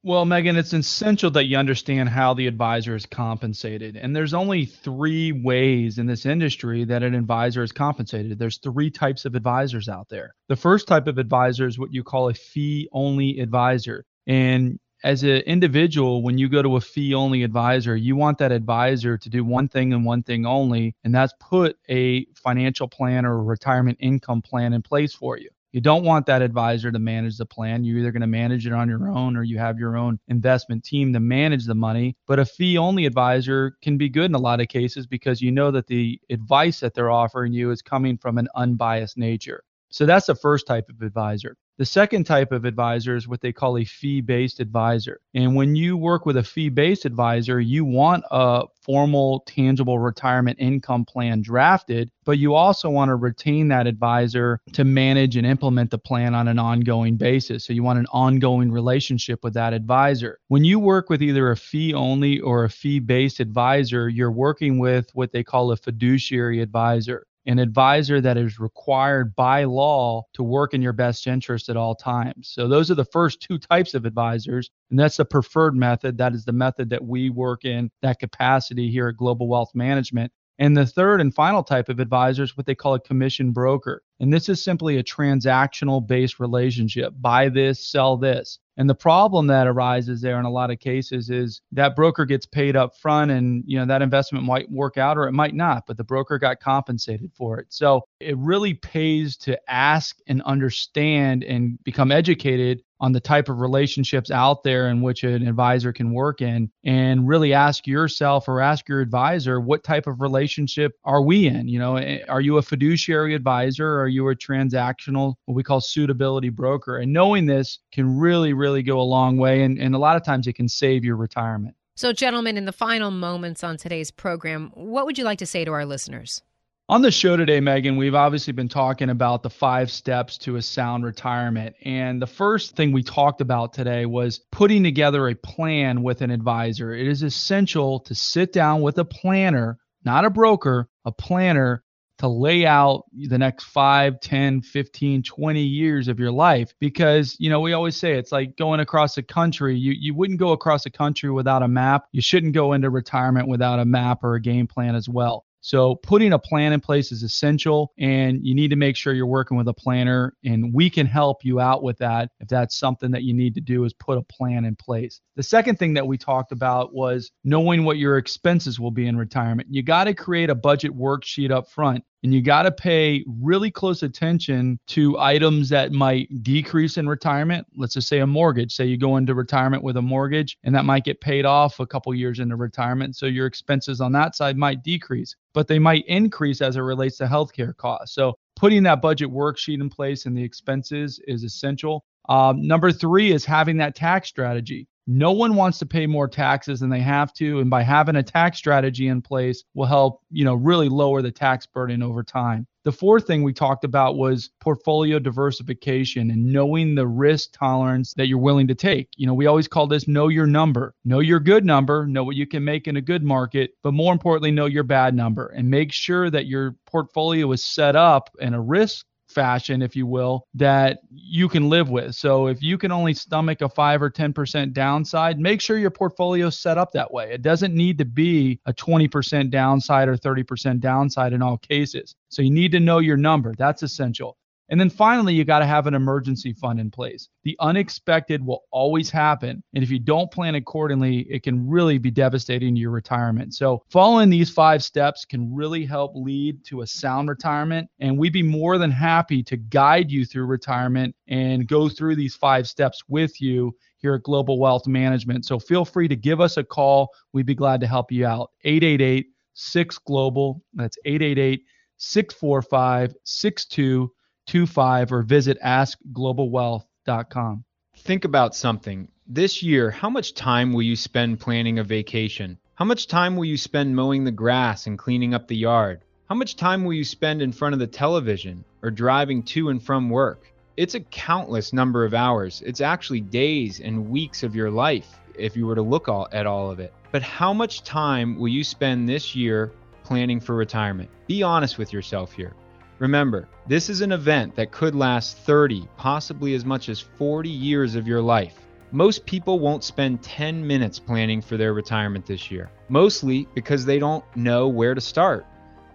Well, 0.01 0.23
Megan, 0.23 0.55
it's 0.55 0.71
essential 0.71 1.29
that 1.31 1.47
you 1.47 1.57
understand 1.57 2.07
how 2.07 2.33
the 2.33 2.47
advisor 2.47 2.95
is 2.95 3.05
compensated. 3.05 3.97
And 3.97 4.15
there's 4.15 4.33
only 4.33 4.63
three 4.63 5.33
ways 5.33 5.97
in 5.97 6.05
this 6.05 6.25
industry 6.25 6.85
that 6.85 7.03
an 7.03 7.13
advisor 7.13 7.63
is 7.63 7.73
compensated. 7.73 8.39
There's 8.39 8.59
three 8.59 8.89
types 8.89 9.25
of 9.25 9.35
advisors 9.35 9.89
out 9.89 10.07
there. 10.07 10.35
The 10.47 10.55
first 10.55 10.88
type 10.88 11.07
of 11.07 11.17
advisor 11.17 11.67
is 11.67 11.77
what 11.77 11.93
you 11.93 12.01
call 12.01 12.29
a 12.29 12.33
fee 12.33 12.88
only 12.93 13.39
advisor. 13.41 14.05
And 14.25 14.79
as 15.03 15.23
an 15.23 15.41
individual, 15.41 16.23
when 16.23 16.38
you 16.38 16.47
go 16.47 16.62
to 16.62 16.77
a 16.77 16.81
fee 16.81 17.13
only 17.13 17.43
advisor, 17.43 17.97
you 17.97 18.15
want 18.15 18.38
that 18.38 18.53
advisor 18.53 19.17
to 19.17 19.29
do 19.29 19.43
one 19.43 19.67
thing 19.67 19.91
and 19.91 20.05
one 20.05 20.23
thing 20.23 20.45
only, 20.45 20.95
and 21.03 21.13
that's 21.13 21.33
put 21.41 21.77
a 21.89 22.25
financial 22.35 22.88
plan 22.88 23.25
or 23.25 23.33
a 23.33 23.43
retirement 23.43 23.97
income 23.99 24.41
plan 24.41 24.71
in 24.71 24.81
place 24.81 25.13
for 25.13 25.38
you. 25.38 25.49
You 25.71 25.82
don't 25.82 26.03
want 26.03 26.25
that 26.25 26.41
advisor 26.41 26.91
to 26.91 26.97
manage 26.97 27.38
the 27.38 27.45
plan. 27.45 27.84
You're 27.84 27.99
either 27.99 28.12
going 28.12 28.21
to 28.21 28.27
manage 28.27 28.65
it 28.65 28.73
on 28.73 28.89
your 28.89 29.08
own 29.08 29.38
or 29.38 29.43
you 29.43 29.60
have 29.60 29.77
your 29.77 29.97
own 29.97 30.19
investment 30.27 30.84
team 30.84 31.13
to 31.13 31.19
manage 31.19 31.65
the 31.65 31.75
money. 31.75 32.17
But 32.25 32.39
a 32.39 32.45
fee 32.45 32.77
only 32.77 33.05
advisor 33.05 33.77
can 33.84 33.97
be 33.97 34.10
good 34.10 34.25
in 34.25 34.36
a 34.36 34.39
lot 34.39 34.62
of 34.62 34.67
cases 34.67 35.05
because 35.05 35.41
you 35.41 35.51
know 35.51 35.69
that 35.69 35.86
the 35.86 36.19
advice 36.32 36.79
that 36.79 36.95
they're 36.95 37.12
offering 37.12 37.53
you 37.53 37.69
is 37.69 37.84
coming 37.84 38.17
from 38.17 38.39
an 38.39 38.47
unbiased 38.55 39.17
nature. 39.17 39.63
So 39.89 40.08
that's 40.08 40.25
the 40.25 40.36
first 40.36 40.65
type 40.65 40.89
of 40.89 41.01
advisor. 41.01 41.55
The 41.79 41.85
second 41.85 42.25
type 42.25 42.51
of 42.51 42.65
advisor 42.65 43.15
is 43.15 43.25
what 43.25 43.39
they 43.39 43.53
call 43.53 43.77
a 43.77 43.85
fee 43.85 44.19
based 44.19 44.59
advisor. 44.59 45.21
And 45.33 45.55
when 45.55 45.77
you 45.77 45.95
work 45.95 46.25
with 46.25 46.35
a 46.35 46.43
fee 46.43 46.67
based 46.67 47.05
advisor, 47.05 47.61
you 47.61 47.85
want 47.85 48.25
a 48.31 48.65
formal, 48.81 49.45
tangible 49.47 49.97
retirement 49.97 50.59
income 50.59 51.05
plan 51.05 51.41
drafted, 51.41 52.11
but 52.25 52.37
you 52.37 52.53
also 52.53 52.89
want 52.89 53.07
to 53.07 53.15
retain 53.15 53.69
that 53.69 53.87
advisor 53.87 54.59
to 54.73 54.83
manage 54.83 55.37
and 55.37 55.47
implement 55.47 55.89
the 55.89 55.97
plan 55.97 56.35
on 56.35 56.49
an 56.49 56.59
ongoing 56.59 57.15
basis. 57.15 57.63
So 57.63 57.71
you 57.71 57.81
want 57.81 57.99
an 57.99 58.07
ongoing 58.11 58.73
relationship 58.73 59.41
with 59.41 59.53
that 59.53 59.71
advisor. 59.71 60.39
When 60.49 60.65
you 60.65 60.79
work 60.79 61.09
with 61.09 61.21
either 61.21 61.49
a 61.49 61.55
fee 61.55 61.93
only 61.93 62.41
or 62.41 62.65
a 62.65 62.69
fee 62.69 62.99
based 62.99 63.39
advisor, 63.39 64.09
you're 64.09 64.33
working 64.33 64.79
with 64.79 65.09
what 65.13 65.31
they 65.31 65.45
call 65.45 65.71
a 65.71 65.77
fiduciary 65.77 66.61
advisor 66.61 67.25
an 67.49 67.57
advisor 67.57 68.21
that 68.21 68.38
is 68.38 68.59
required 68.59 69.35
by 69.35 69.63
law 69.63 70.21
to 70.33 70.43
work 70.43 70.75
in 70.75 70.83
your 70.83 70.93
best 70.93 71.25
interest 71.25 71.67
at 71.67 71.75
all 71.75 71.95
times. 71.95 72.51
So 72.53 72.67
those 72.67 72.91
are 72.91 72.95
the 72.95 73.05
first 73.05 73.41
two 73.41 73.57
types 73.57 73.95
of 73.95 74.05
advisors, 74.05 74.69
and 74.91 74.99
that's 74.99 75.17
the 75.17 75.25
preferred 75.25 75.75
method. 75.75 76.15
That 76.19 76.35
is 76.35 76.45
the 76.45 76.53
method 76.53 76.91
that 76.91 77.03
we 77.03 77.31
work 77.31 77.65
in 77.65 77.89
that 78.03 78.19
capacity 78.19 78.91
here 78.91 79.07
at 79.07 79.17
Global 79.17 79.47
Wealth 79.47 79.71
Management. 79.73 80.31
And 80.59 80.77
the 80.77 80.85
third 80.85 81.21
and 81.21 81.33
final 81.33 81.63
type 81.63 81.89
of 81.89 81.99
advisor 81.99 82.43
is 82.43 82.55
what 82.55 82.67
they 82.67 82.75
call 82.75 82.93
a 82.93 82.99
commission 82.99 83.51
broker. 83.51 84.03
And 84.19 84.31
this 84.31 84.47
is 84.47 84.63
simply 84.63 84.97
a 84.97 85.03
transactional 85.03 86.05
based 86.05 86.39
relationship 86.39 87.13
buy 87.19 87.49
this, 87.49 87.83
sell 87.83 88.15
this. 88.15 88.59
And 88.79 88.89
the 88.89 88.95
problem 88.95 89.47
that 89.47 89.67
arises 89.67 90.21
there 90.21 90.39
in 90.39 90.45
a 90.45 90.49
lot 90.49 90.71
of 90.71 90.79
cases 90.79 91.29
is 91.29 91.59
that 91.73 91.97
broker 91.97 92.25
gets 92.25 92.45
paid 92.45 92.77
up 92.77 92.95
front 92.95 93.29
and 93.29 93.61
you 93.67 93.77
know 93.77 93.85
that 93.85 94.01
investment 94.01 94.45
might 94.45 94.71
work 94.71 94.97
out 94.97 95.17
or 95.17 95.27
it 95.27 95.33
might 95.33 95.53
not, 95.53 95.83
but 95.85 95.97
the 95.97 96.03
broker 96.05 96.39
got 96.39 96.61
compensated 96.61 97.33
for 97.35 97.59
it. 97.59 97.67
So 97.69 98.07
it 98.21 98.37
really 98.37 98.75
pays 98.75 99.35
to 99.39 99.59
ask 99.69 100.17
and 100.27 100.41
understand 100.43 101.43
and 101.43 101.77
become 101.83 102.09
educated 102.09 102.81
on 103.01 103.11
the 103.11 103.19
type 103.19 103.49
of 103.49 103.59
relationships 103.59 104.29
out 104.29 104.63
there 104.63 104.89
in 104.89 105.01
which 105.01 105.23
an 105.23 105.47
advisor 105.47 105.93
can 105.93 106.13
work 106.13 106.41
in 106.41 106.69
and 106.83 107.27
really 107.27 107.53
ask 107.53 107.87
yourself 107.87 108.47
or 108.47 108.61
ask 108.61 108.87
your 108.89 108.99
advisor 108.99 109.59
what 109.59 109.83
type 109.83 110.07
of 110.07 110.21
relationship 110.21 110.93
are 111.05 111.21
we 111.21 111.47
in 111.47 111.67
you 111.67 111.79
know 111.79 111.95
eh, 111.95 112.19
are 112.27 112.41
you 112.41 112.57
a 112.57 112.61
fiduciary 112.61 113.33
advisor 113.33 113.87
or 113.87 114.01
are 114.01 114.07
you 114.07 114.27
a 114.29 114.35
transactional 114.35 115.35
what 115.45 115.55
we 115.55 115.63
call 115.63 115.79
suitability 115.79 116.49
broker 116.49 116.97
and 116.97 117.11
knowing 117.11 117.45
this 117.45 117.79
can 117.91 118.17
really 118.17 118.53
really 118.53 118.68
go 118.84 118.99
a 118.99 119.01
long 119.01 119.38
way 119.38 119.63
and, 119.63 119.77
and 119.77 119.95
a 119.95 119.97
lot 119.99 120.15
of 120.15 120.23
times 120.23 120.47
it 120.47 120.53
can 120.53 120.67
save 120.67 121.03
your 121.03 121.15
retirement 121.15 121.75
so 121.95 122.13
gentlemen 122.13 122.58
in 122.58 122.65
the 122.65 122.71
final 122.71 123.12
moments 123.12 123.63
on 123.63 123.77
today's 123.77 124.12
program 124.12 124.71
what 124.73 125.05
would 125.05 125.17
you 125.17 125.23
like 125.23 125.39
to 125.39 125.45
say 125.45 125.65
to 125.65 125.71
our 125.71 125.86
listeners 125.86 126.41
on 126.89 127.03
the 127.03 127.12
show 127.12 127.38
today, 127.38 127.60
Megan, 127.60 127.97
we've 127.97 128.15
obviously 128.15 128.51
been 128.51 128.67
talking 128.67 129.12
about 129.12 129.43
the 129.43 129.49
five 129.51 129.91
steps 129.91 130.39
to 130.39 130.55
a 130.55 130.62
sound 130.63 131.05
retirement. 131.05 131.75
And 131.84 132.19
the 132.19 132.25
first 132.25 132.75
thing 132.75 132.91
we 132.91 133.03
talked 133.03 133.41
about 133.41 133.73
today 133.73 134.08
was 134.08 134.39
putting 134.51 134.82
together 134.82 135.27
a 135.27 135.36
plan 135.36 136.01
with 136.01 136.23
an 136.23 136.32
advisor. 136.32 136.91
It 136.91 137.05
is 137.05 137.21
essential 137.21 137.99
to 137.99 138.15
sit 138.15 138.51
down 138.51 138.82
with 138.82 138.97
a 138.97 139.05
planner, 139.05 139.77
not 140.03 140.25
a 140.25 140.32
broker, 140.32 140.89
a 141.05 141.12
planner 141.12 141.84
to 142.19 142.27
lay 142.27 142.65
out 142.65 143.05
the 143.13 143.38
next 143.38 143.65
5, 143.65 144.19
10, 144.19 144.62
15, 144.62 145.23
20 145.23 145.62
years 145.62 146.08
of 146.08 146.19
your 146.19 146.32
life 146.32 146.73
because, 146.79 147.36
you 147.39 147.49
know, 147.49 147.60
we 147.60 147.73
always 147.73 147.95
say 147.95 148.13
it's 148.13 148.32
like 148.32 148.55
going 148.58 148.79
across 148.79 149.15
the 149.15 149.23
country. 149.23 149.77
You 149.77 149.93
you 149.97 150.13
wouldn't 150.13 150.39
go 150.39 150.51
across 150.51 150.84
the 150.84 150.89
country 150.89 151.32
without 151.32 151.63
a 151.63 151.67
map. 151.67 152.05
You 152.12 152.21
shouldn't 152.21 152.53
go 152.53 152.73
into 152.73 152.89
retirement 152.89 153.47
without 153.47 153.79
a 153.79 153.86
map 153.86 154.23
or 154.23 154.36
a 154.36 154.41
game 154.41 154.67
plan 154.67 154.95
as 154.95 155.10
well. 155.10 155.45
So 155.62 155.95
putting 155.95 156.34
a 156.34 156.39
plan 156.39 156.73
in 156.73 156.79
place 156.79 157.12
is 157.12 157.23
essential 157.23 157.91
and 157.97 158.45
you 158.45 158.55
need 158.55 158.69
to 158.69 158.75
make 158.77 158.95
sure 158.95 159.13
you're 159.13 159.25
working 159.25 159.58
with 159.58 159.67
a 159.67 159.73
planner 159.73 160.34
and 160.43 160.73
we 160.73 160.89
can 160.89 161.05
help 161.05 161.43
you 161.43 161.60
out 161.60 161.84
with 161.84 161.97
that 161.97 162.29
if 162.39 162.47
that's 162.47 162.77
something 162.77 163.12
that 163.12 163.23
you 163.23 163.34
need 163.34 163.55
to 163.55 163.62
do 163.62 163.84
is 163.84 163.93
put 163.93 164.17
a 164.17 164.21
plan 164.23 164.63
in 164.63 164.75
place. 164.75 165.19
The 165.36 165.43
second 165.43 165.77
thing 165.77 165.93
that 165.95 166.08
we 166.08 166.17
talked 166.17 166.51
about 166.51 166.93
was 166.93 167.32
knowing 167.43 167.84
what 167.84 167.97
your 167.97 168.17
expenses 168.17 168.79
will 168.79 168.91
be 168.91 169.08
in 169.08 169.17
retirement. 169.17 169.67
You 169.69 169.84
got 169.84 170.05
to 170.05 170.13
create 170.13 170.49
a 170.49 170.55
budget 170.55 170.95
worksheet 170.95 171.51
up 171.51 171.69
front 171.69 172.03
and 172.23 172.34
you 172.34 172.41
got 172.41 172.63
to 172.63 172.71
pay 172.71 173.23
really 173.41 173.71
close 173.71 174.03
attention 174.03 174.79
to 174.88 175.17
items 175.17 175.69
that 175.69 175.91
might 175.91 176.27
decrease 176.43 176.97
in 176.97 177.08
retirement. 177.08 177.65
Let's 177.75 177.93
just 177.93 178.08
say 178.08 178.19
a 178.19 178.27
mortgage. 178.27 178.73
Say 178.73 178.86
you 178.86 178.97
go 178.97 179.17
into 179.17 179.34
retirement 179.34 179.84
with 179.84 179.97
a 179.97 180.01
mortgage 180.01 180.58
and 180.63 180.75
that 180.75 180.86
might 180.86 181.05
get 181.05 181.21
paid 181.21 181.45
off 181.45 181.79
a 181.79 181.88
couple 181.88 182.13
years 182.13 182.39
into 182.39 182.55
retirement. 182.55 183.15
So 183.15 183.25
your 183.25 183.45
expenses 183.45 184.01
on 184.01 184.12
that 184.13 184.36
side 184.36 184.58
might 184.58 184.84
decrease, 184.84 185.36
but 185.53 185.67
they 185.67 185.79
might 185.79 186.05
increase 186.08 186.62
as 186.62 186.75
it 186.75 186.82
relates 186.82 187.17
to 187.17 187.25
healthcare 187.25 187.75
costs. 187.75 188.15
So 188.15 188.38
putting 188.55 188.84
that 188.84 189.01
budget 189.01 189.29
worksheet 189.29 189.82
in 189.82 189.89
place 189.89 190.25
and 190.25 190.38
the 190.38 190.43
expenses 190.43 191.19
is 191.27 191.43
essential. 191.43 192.03
Um, 192.27 192.67
number 192.67 192.91
three 192.91 193.32
is 193.32 193.45
having 193.45 193.77
that 193.77 193.95
tax 193.95 194.27
strategy. 194.27 194.88
No 195.07 195.31
one 195.31 195.55
wants 195.55 195.79
to 195.79 195.85
pay 195.85 196.05
more 196.05 196.27
taxes 196.27 196.79
than 196.79 196.89
they 196.89 196.99
have 196.99 197.33
to, 197.33 197.59
and 197.59 197.69
by 197.69 197.81
having 197.81 198.15
a 198.15 198.23
tax 198.23 198.57
strategy 198.57 199.07
in 199.07 199.21
place 199.21 199.63
will 199.73 199.85
help, 199.85 200.21
you 200.29 200.45
know, 200.45 200.53
really 200.53 200.89
lower 200.89 201.21
the 201.21 201.31
tax 201.31 201.65
burden 201.65 202.03
over 202.03 202.23
time. 202.23 202.67
The 202.85 202.91
fourth 202.93 203.27
thing 203.27 203.43
we 203.43 203.51
talked 203.51 203.83
about 203.83 204.15
was 204.15 204.51
portfolio 204.62 205.19
diversification 205.19 206.31
and 206.31 206.45
knowing 206.45 206.95
the 206.95 207.07
risk 207.07 207.51
tolerance 207.51 208.13
that 208.13 208.27
you're 208.27 208.38
willing 208.38 208.67
to 208.69 208.75
take. 208.75 209.09
You 209.17 209.27
know, 209.27 209.33
we 209.33 209.47
always 209.47 209.67
call 209.67 209.85
this 209.85 210.07
know 210.07 210.29
your 210.29 210.47
number. 210.47 210.95
Know 211.03 211.19
your 211.19 211.41
good 211.41 211.65
number, 211.65 212.07
know 212.07 212.23
what 212.23 212.38
you 212.38 212.47
can 212.47 212.63
make 212.63 212.88
in 212.88 212.95
a 212.95 213.01
good 213.01 213.23
market, 213.23 213.71
but 213.83 213.93
more 213.93 214.13
importantly, 214.13 214.51
know 214.51 214.65
your 214.65 214.83
bad 214.83 215.13
number 215.13 215.47
and 215.47 215.69
make 215.69 215.91
sure 215.91 216.29
that 216.29 216.47
your 216.47 216.77
portfolio 216.85 217.51
is 217.51 217.63
set 217.63 217.95
up 217.95 218.29
in 218.39 218.53
a 218.53 218.62
risk 218.62 219.05
fashion, 219.29 219.81
if 219.81 219.95
you 219.95 220.07
will, 220.07 220.47
that 220.55 220.99
you 221.11 221.47
can 221.47 221.69
live 221.69 221.89
with. 221.89 222.15
So 222.15 222.47
if 222.47 222.61
you 222.61 222.77
can 222.77 222.91
only 222.91 223.13
stomach 223.13 223.61
a 223.61 223.69
five 223.69 224.01
or 224.01 224.09
10% 224.09 224.73
downside, 224.73 225.39
make 225.39 225.61
sure 225.61 225.77
your 225.77 225.91
portfolio 225.91 226.47
is 226.47 226.59
set 226.59 226.77
up 226.77 226.91
that 226.93 227.11
way. 227.11 227.31
It 227.31 227.41
doesn't 227.41 227.73
need 227.73 227.97
to 227.99 228.05
be 228.05 228.59
a 228.65 228.73
20% 228.73 229.49
downside 229.49 230.07
or 230.07 230.17
30% 230.17 230.79
downside 230.79 231.33
in 231.33 231.41
all 231.41 231.57
cases. 231.57 232.15
So 232.29 232.41
you 232.41 232.51
need 232.51 232.71
to 232.71 232.79
know 232.79 232.99
your 232.99 233.17
number. 233.17 233.53
That's 233.57 233.83
essential. 233.83 234.37
And 234.69 234.79
then 234.79 234.89
finally, 234.89 235.34
you 235.34 235.43
got 235.43 235.60
to 235.60 235.65
have 235.65 235.88
an 235.88 235.95
emergency 235.95 236.53
fund 236.53 236.79
in 236.79 236.91
place. 236.91 237.29
The 237.43 237.58
unexpected 237.60 238.45
will 238.45 238.63
always 238.71 239.10
happen. 239.10 239.63
And 239.73 239.84
if 239.84 239.89
you 239.89 239.99
don't 239.99 240.32
plan 240.32 240.55
accordingly, 240.55 241.21
it 241.29 241.43
can 241.43 241.67
really 241.67 241.97
be 241.97 242.12
devastating 242.12 242.75
to 242.75 242.82
your 242.82 242.91
retirement. 242.91 243.55
So, 243.55 243.84
following 243.89 244.29
these 244.29 244.49
five 244.49 244.84
steps 244.84 245.25
can 245.25 245.53
really 245.53 245.86
help 245.86 246.12
lead 246.15 246.63
to 246.65 246.82
a 246.82 246.88
sound 246.88 247.29
retirement. 247.29 247.89
And 247.99 248.17
we'd 248.17 248.34
be 248.34 248.43
more 248.43 248.77
than 248.77 248.91
happy 248.91 249.41
to 249.43 249.58
guide 249.58 250.12
you 250.12 250.23
through 250.25 250.45
retirement 250.45 251.15
and 251.27 251.67
go 251.67 251.89
through 251.89 252.15
these 252.15 252.36
five 252.36 252.67
steps 252.67 253.01
with 253.08 253.41
you 253.41 253.75
here 253.97 254.13
at 254.13 254.23
Global 254.23 254.60
Wealth 254.60 254.88
Management. 254.88 255.45
So, 255.45 255.58
feel 255.58 255.84
free 255.84 256.08
to 256.08 256.15
give 256.15 256.41
us 256.41 256.58
a 256.58 256.63
call. 256.63 257.10
We'd 257.34 257.47
be 257.47 257.55
glad 257.55 257.82
to 257.82 257.88
help 257.88 258.12
you 258.12 258.27
out. 258.27 258.51
888 258.63 259.27
6 259.55 259.97
Global. 259.99 260.62
That's 260.73 260.97
888 261.05 261.63
645 261.97 263.15
62 263.23 264.12
25 264.49 265.12
or 265.12 265.21
visit 265.21 265.59
askglobalwealth.com. 265.63 267.63
Think 267.97 268.25
about 268.25 268.55
something. 268.55 269.07
This 269.27 269.62
year, 269.62 269.91
how 269.91 270.09
much 270.09 270.33
time 270.33 270.73
will 270.73 270.81
you 270.81 270.95
spend 270.95 271.39
planning 271.39 271.77
a 271.77 271.83
vacation? 271.83 272.57
How 272.73 272.85
much 272.85 273.07
time 273.07 273.35
will 273.35 273.45
you 273.45 273.57
spend 273.57 273.95
mowing 273.95 274.23
the 274.23 274.31
grass 274.31 274.88
and 274.88 274.97
cleaning 274.97 275.35
up 275.35 275.47
the 275.47 275.55
yard? 275.55 276.01
How 276.27 276.35
much 276.35 276.55
time 276.55 276.83
will 276.83 276.93
you 276.93 277.03
spend 277.03 277.43
in 277.43 277.51
front 277.51 277.73
of 277.73 277.79
the 277.79 277.85
television 277.85 278.65
or 278.81 278.89
driving 278.89 279.43
to 279.43 279.69
and 279.69 279.83
from 279.83 280.09
work? 280.09 280.51
It's 280.77 280.95
a 280.95 281.01
countless 281.01 281.71
number 281.71 282.03
of 282.03 282.15
hours. 282.15 282.63
It's 282.65 282.81
actually 282.81 283.21
days 283.21 283.79
and 283.79 284.09
weeks 284.09 284.41
of 284.41 284.55
your 284.55 284.71
life 284.71 285.19
if 285.35 285.55
you 285.55 285.67
were 285.67 285.75
to 285.75 285.83
look 285.83 286.07
all, 286.07 286.27
at 286.31 286.47
all 286.47 286.71
of 286.71 286.79
it. 286.79 286.91
But 287.12 287.21
how 287.21 287.53
much 287.53 287.83
time 287.83 288.39
will 288.39 288.47
you 288.47 288.63
spend 288.63 289.07
this 289.07 289.35
year 289.35 289.71
planning 290.03 290.39
for 290.39 290.55
retirement? 290.55 291.09
Be 291.27 291.43
honest 291.43 291.77
with 291.77 291.93
yourself 291.93 292.33
here. 292.33 292.53
Remember, 292.99 293.47
this 293.65 293.89
is 293.89 294.01
an 294.01 294.12
event 294.12 294.55
that 294.55 294.71
could 294.71 294.93
last 294.93 295.38
30, 295.38 295.88
possibly 295.95 296.53
as 296.53 296.65
much 296.65 296.89
as 296.89 296.99
40 296.99 297.47
years 297.47 297.95
of 297.95 298.05
your 298.05 298.21
life. 298.21 298.55
Most 298.91 299.25
people 299.25 299.57
won't 299.57 299.85
spend 299.85 300.21
10 300.21 300.67
minutes 300.67 300.99
planning 300.99 301.41
for 301.41 301.55
their 301.55 301.73
retirement 301.73 302.25
this 302.25 302.51
year, 302.51 302.69
mostly 302.89 303.47
because 303.55 303.85
they 303.85 303.99
don't 303.99 304.25
know 304.35 304.67
where 304.67 304.93
to 304.93 304.99
start. 304.99 305.45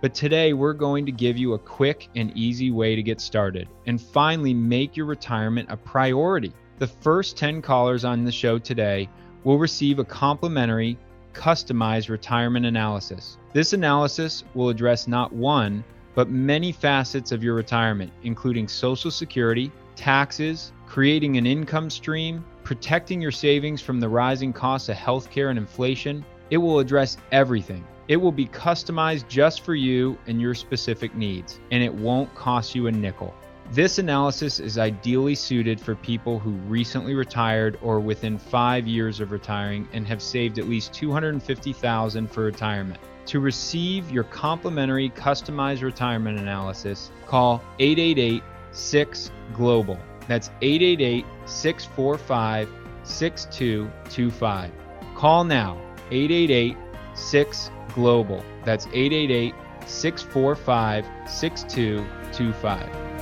But 0.01 0.15
today, 0.15 0.55
we're 0.55 0.73
going 0.73 1.05
to 1.05 1.13
give 1.13 1.37
you 1.37 1.53
a 1.53 1.59
quick 1.59 2.09
and 2.17 2.35
easy 2.35 2.71
way 2.71 2.97
to 2.97 3.03
get 3.03 3.21
started 3.21 3.69
and 3.87 4.01
finally 4.01 4.55
make 4.55 4.97
your 4.97 5.07
retirement 5.07 5.69
a 5.71 5.77
priority. 5.77 6.55
The 6.79 6.87
first 6.87 7.37
10 7.37 7.61
callers 7.61 8.07
on 8.07 8.25
the 8.25 8.33
show 8.33 8.59
today 8.59 9.11
will 9.45 9.59
receive 9.59 9.99
a 9.99 10.05
complimentary, 10.05 10.97
customized 11.35 12.09
retirement 12.09 12.65
analysis. 12.65 13.37
This 13.53 13.75
analysis 13.75 14.45
will 14.55 14.71
address 14.71 15.07
not 15.07 15.35
one, 15.35 15.85
but 16.15 16.29
many 16.29 16.73
facets 16.73 17.33
of 17.33 17.43
your 17.43 17.55
retirement, 17.55 18.13
including 18.23 18.69
Social 18.69 19.11
Security, 19.11 19.71
taxes, 19.97 20.73
creating 20.87 21.37
an 21.37 21.47
income 21.47 21.91
stream, 21.91 22.45
protecting 22.63 23.21
your 23.21 23.33
savings 23.33 23.81
from 23.83 24.01
the 24.01 24.09
rising 24.09 24.53
costs 24.53 24.89
of 24.89 24.97
healthcare 24.97 25.51
and 25.51 25.59
inflation. 25.59 26.25
It 26.51 26.59
will 26.59 26.79
address 26.79 27.17
everything. 27.33 27.85
It 28.07 28.17
will 28.17 28.33
be 28.33 28.47
customized 28.47 29.29
just 29.29 29.63
for 29.63 29.75
you 29.75 30.19
and 30.27 30.41
your 30.41 30.55
specific 30.55 31.15
needs, 31.15 31.59
and 31.71 31.83
it 31.83 31.93
won't 31.93 32.35
cost 32.35 32.75
you 32.75 32.87
a 32.87 32.93
nickel. 32.93 33.35
This 33.73 33.99
analysis 33.99 34.61
is 34.61 34.77
ideally 34.77 35.35
suited 35.35 35.81
for 35.81 35.95
people 35.95 36.39
who 36.39 36.51
recently 36.69 37.15
retired 37.15 37.79
or 37.81 37.99
within 37.99 38.37
5 38.37 38.87
years 38.87 39.21
of 39.21 39.33
retiring 39.33 39.89
and 39.95 40.07
have 40.07 40.21
saved 40.21 40.59
at 40.59 40.69
least 40.69 40.93
250,000 40.93 42.31
for 42.31 42.45
retirement. 42.45 43.01
To 43.27 43.41
receive 43.41 44.11
your 44.11 44.25
complimentary 44.25 45.11
customized 45.11 45.83
retirement 45.83 46.39
analysis, 46.39 47.11
call 47.27 47.63
888 47.79 48.43
6 48.73 49.31
Global. 49.55 49.99
That's 50.29 50.51
888 50.61 51.25
645 51.47 52.69
6225. 53.05 54.73
Call 55.15 55.45
now 55.45 55.81
888 56.11 56.77
6 57.15 57.71
Global. 57.95 58.45
That's 58.65 58.87
888 58.89 59.55
645 59.87 61.07
6225. 61.29 63.14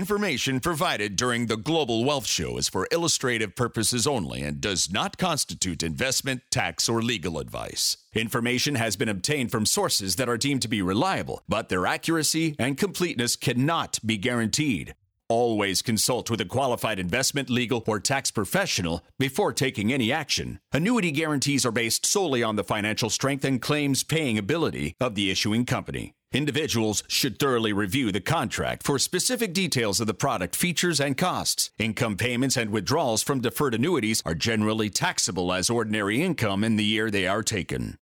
Information 0.00 0.60
provided 0.60 1.14
during 1.14 1.44
the 1.44 1.58
Global 1.58 2.06
Wealth 2.06 2.26
Show 2.26 2.56
is 2.56 2.70
for 2.70 2.88
illustrative 2.90 3.54
purposes 3.54 4.06
only 4.06 4.40
and 4.40 4.58
does 4.58 4.90
not 4.90 5.18
constitute 5.18 5.82
investment, 5.82 6.40
tax, 6.50 6.88
or 6.88 7.02
legal 7.02 7.38
advice. 7.38 7.98
Information 8.14 8.76
has 8.76 8.96
been 8.96 9.10
obtained 9.10 9.50
from 9.50 9.66
sources 9.66 10.16
that 10.16 10.26
are 10.26 10.38
deemed 10.38 10.62
to 10.62 10.68
be 10.68 10.80
reliable, 10.80 11.42
but 11.50 11.68
their 11.68 11.86
accuracy 11.86 12.56
and 12.58 12.78
completeness 12.78 13.36
cannot 13.36 13.98
be 14.02 14.16
guaranteed. 14.16 14.94
Always 15.28 15.82
consult 15.82 16.30
with 16.30 16.40
a 16.40 16.46
qualified 16.46 16.98
investment, 16.98 17.50
legal, 17.50 17.84
or 17.86 18.00
tax 18.00 18.30
professional 18.30 19.04
before 19.18 19.52
taking 19.52 19.92
any 19.92 20.10
action. 20.10 20.60
Annuity 20.72 21.10
guarantees 21.10 21.66
are 21.66 21.72
based 21.72 22.06
solely 22.06 22.42
on 22.42 22.56
the 22.56 22.64
financial 22.64 23.10
strength 23.10 23.44
and 23.44 23.60
claims 23.60 24.02
paying 24.02 24.38
ability 24.38 24.96
of 24.98 25.14
the 25.14 25.30
issuing 25.30 25.66
company. 25.66 26.14
Individuals 26.32 27.02
should 27.08 27.40
thoroughly 27.40 27.72
review 27.72 28.12
the 28.12 28.20
contract 28.20 28.84
for 28.84 29.00
specific 29.00 29.52
details 29.52 29.98
of 29.98 30.06
the 30.06 30.14
product 30.14 30.54
features 30.54 31.00
and 31.00 31.18
costs. 31.18 31.72
Income 31.76 32.18
payments 32.18 32.56
and 32.56 32.70
withdrawals 32.70 33.20
from 33.20 33.40
deferred 33.40 33.74
annuities 33.74 34.22
are 34.24 34.36
generally 34.36 34.90
taxable 34.90 35.52
as 35.52 35.68
ordinary 35.68 36.22
income 36.22 36.62
in 36.62 36.76
the 36.76 36.84
year 36.84 37.10
they 37.10 37.26
are 37.26 37.42
taken. 37.42 37.98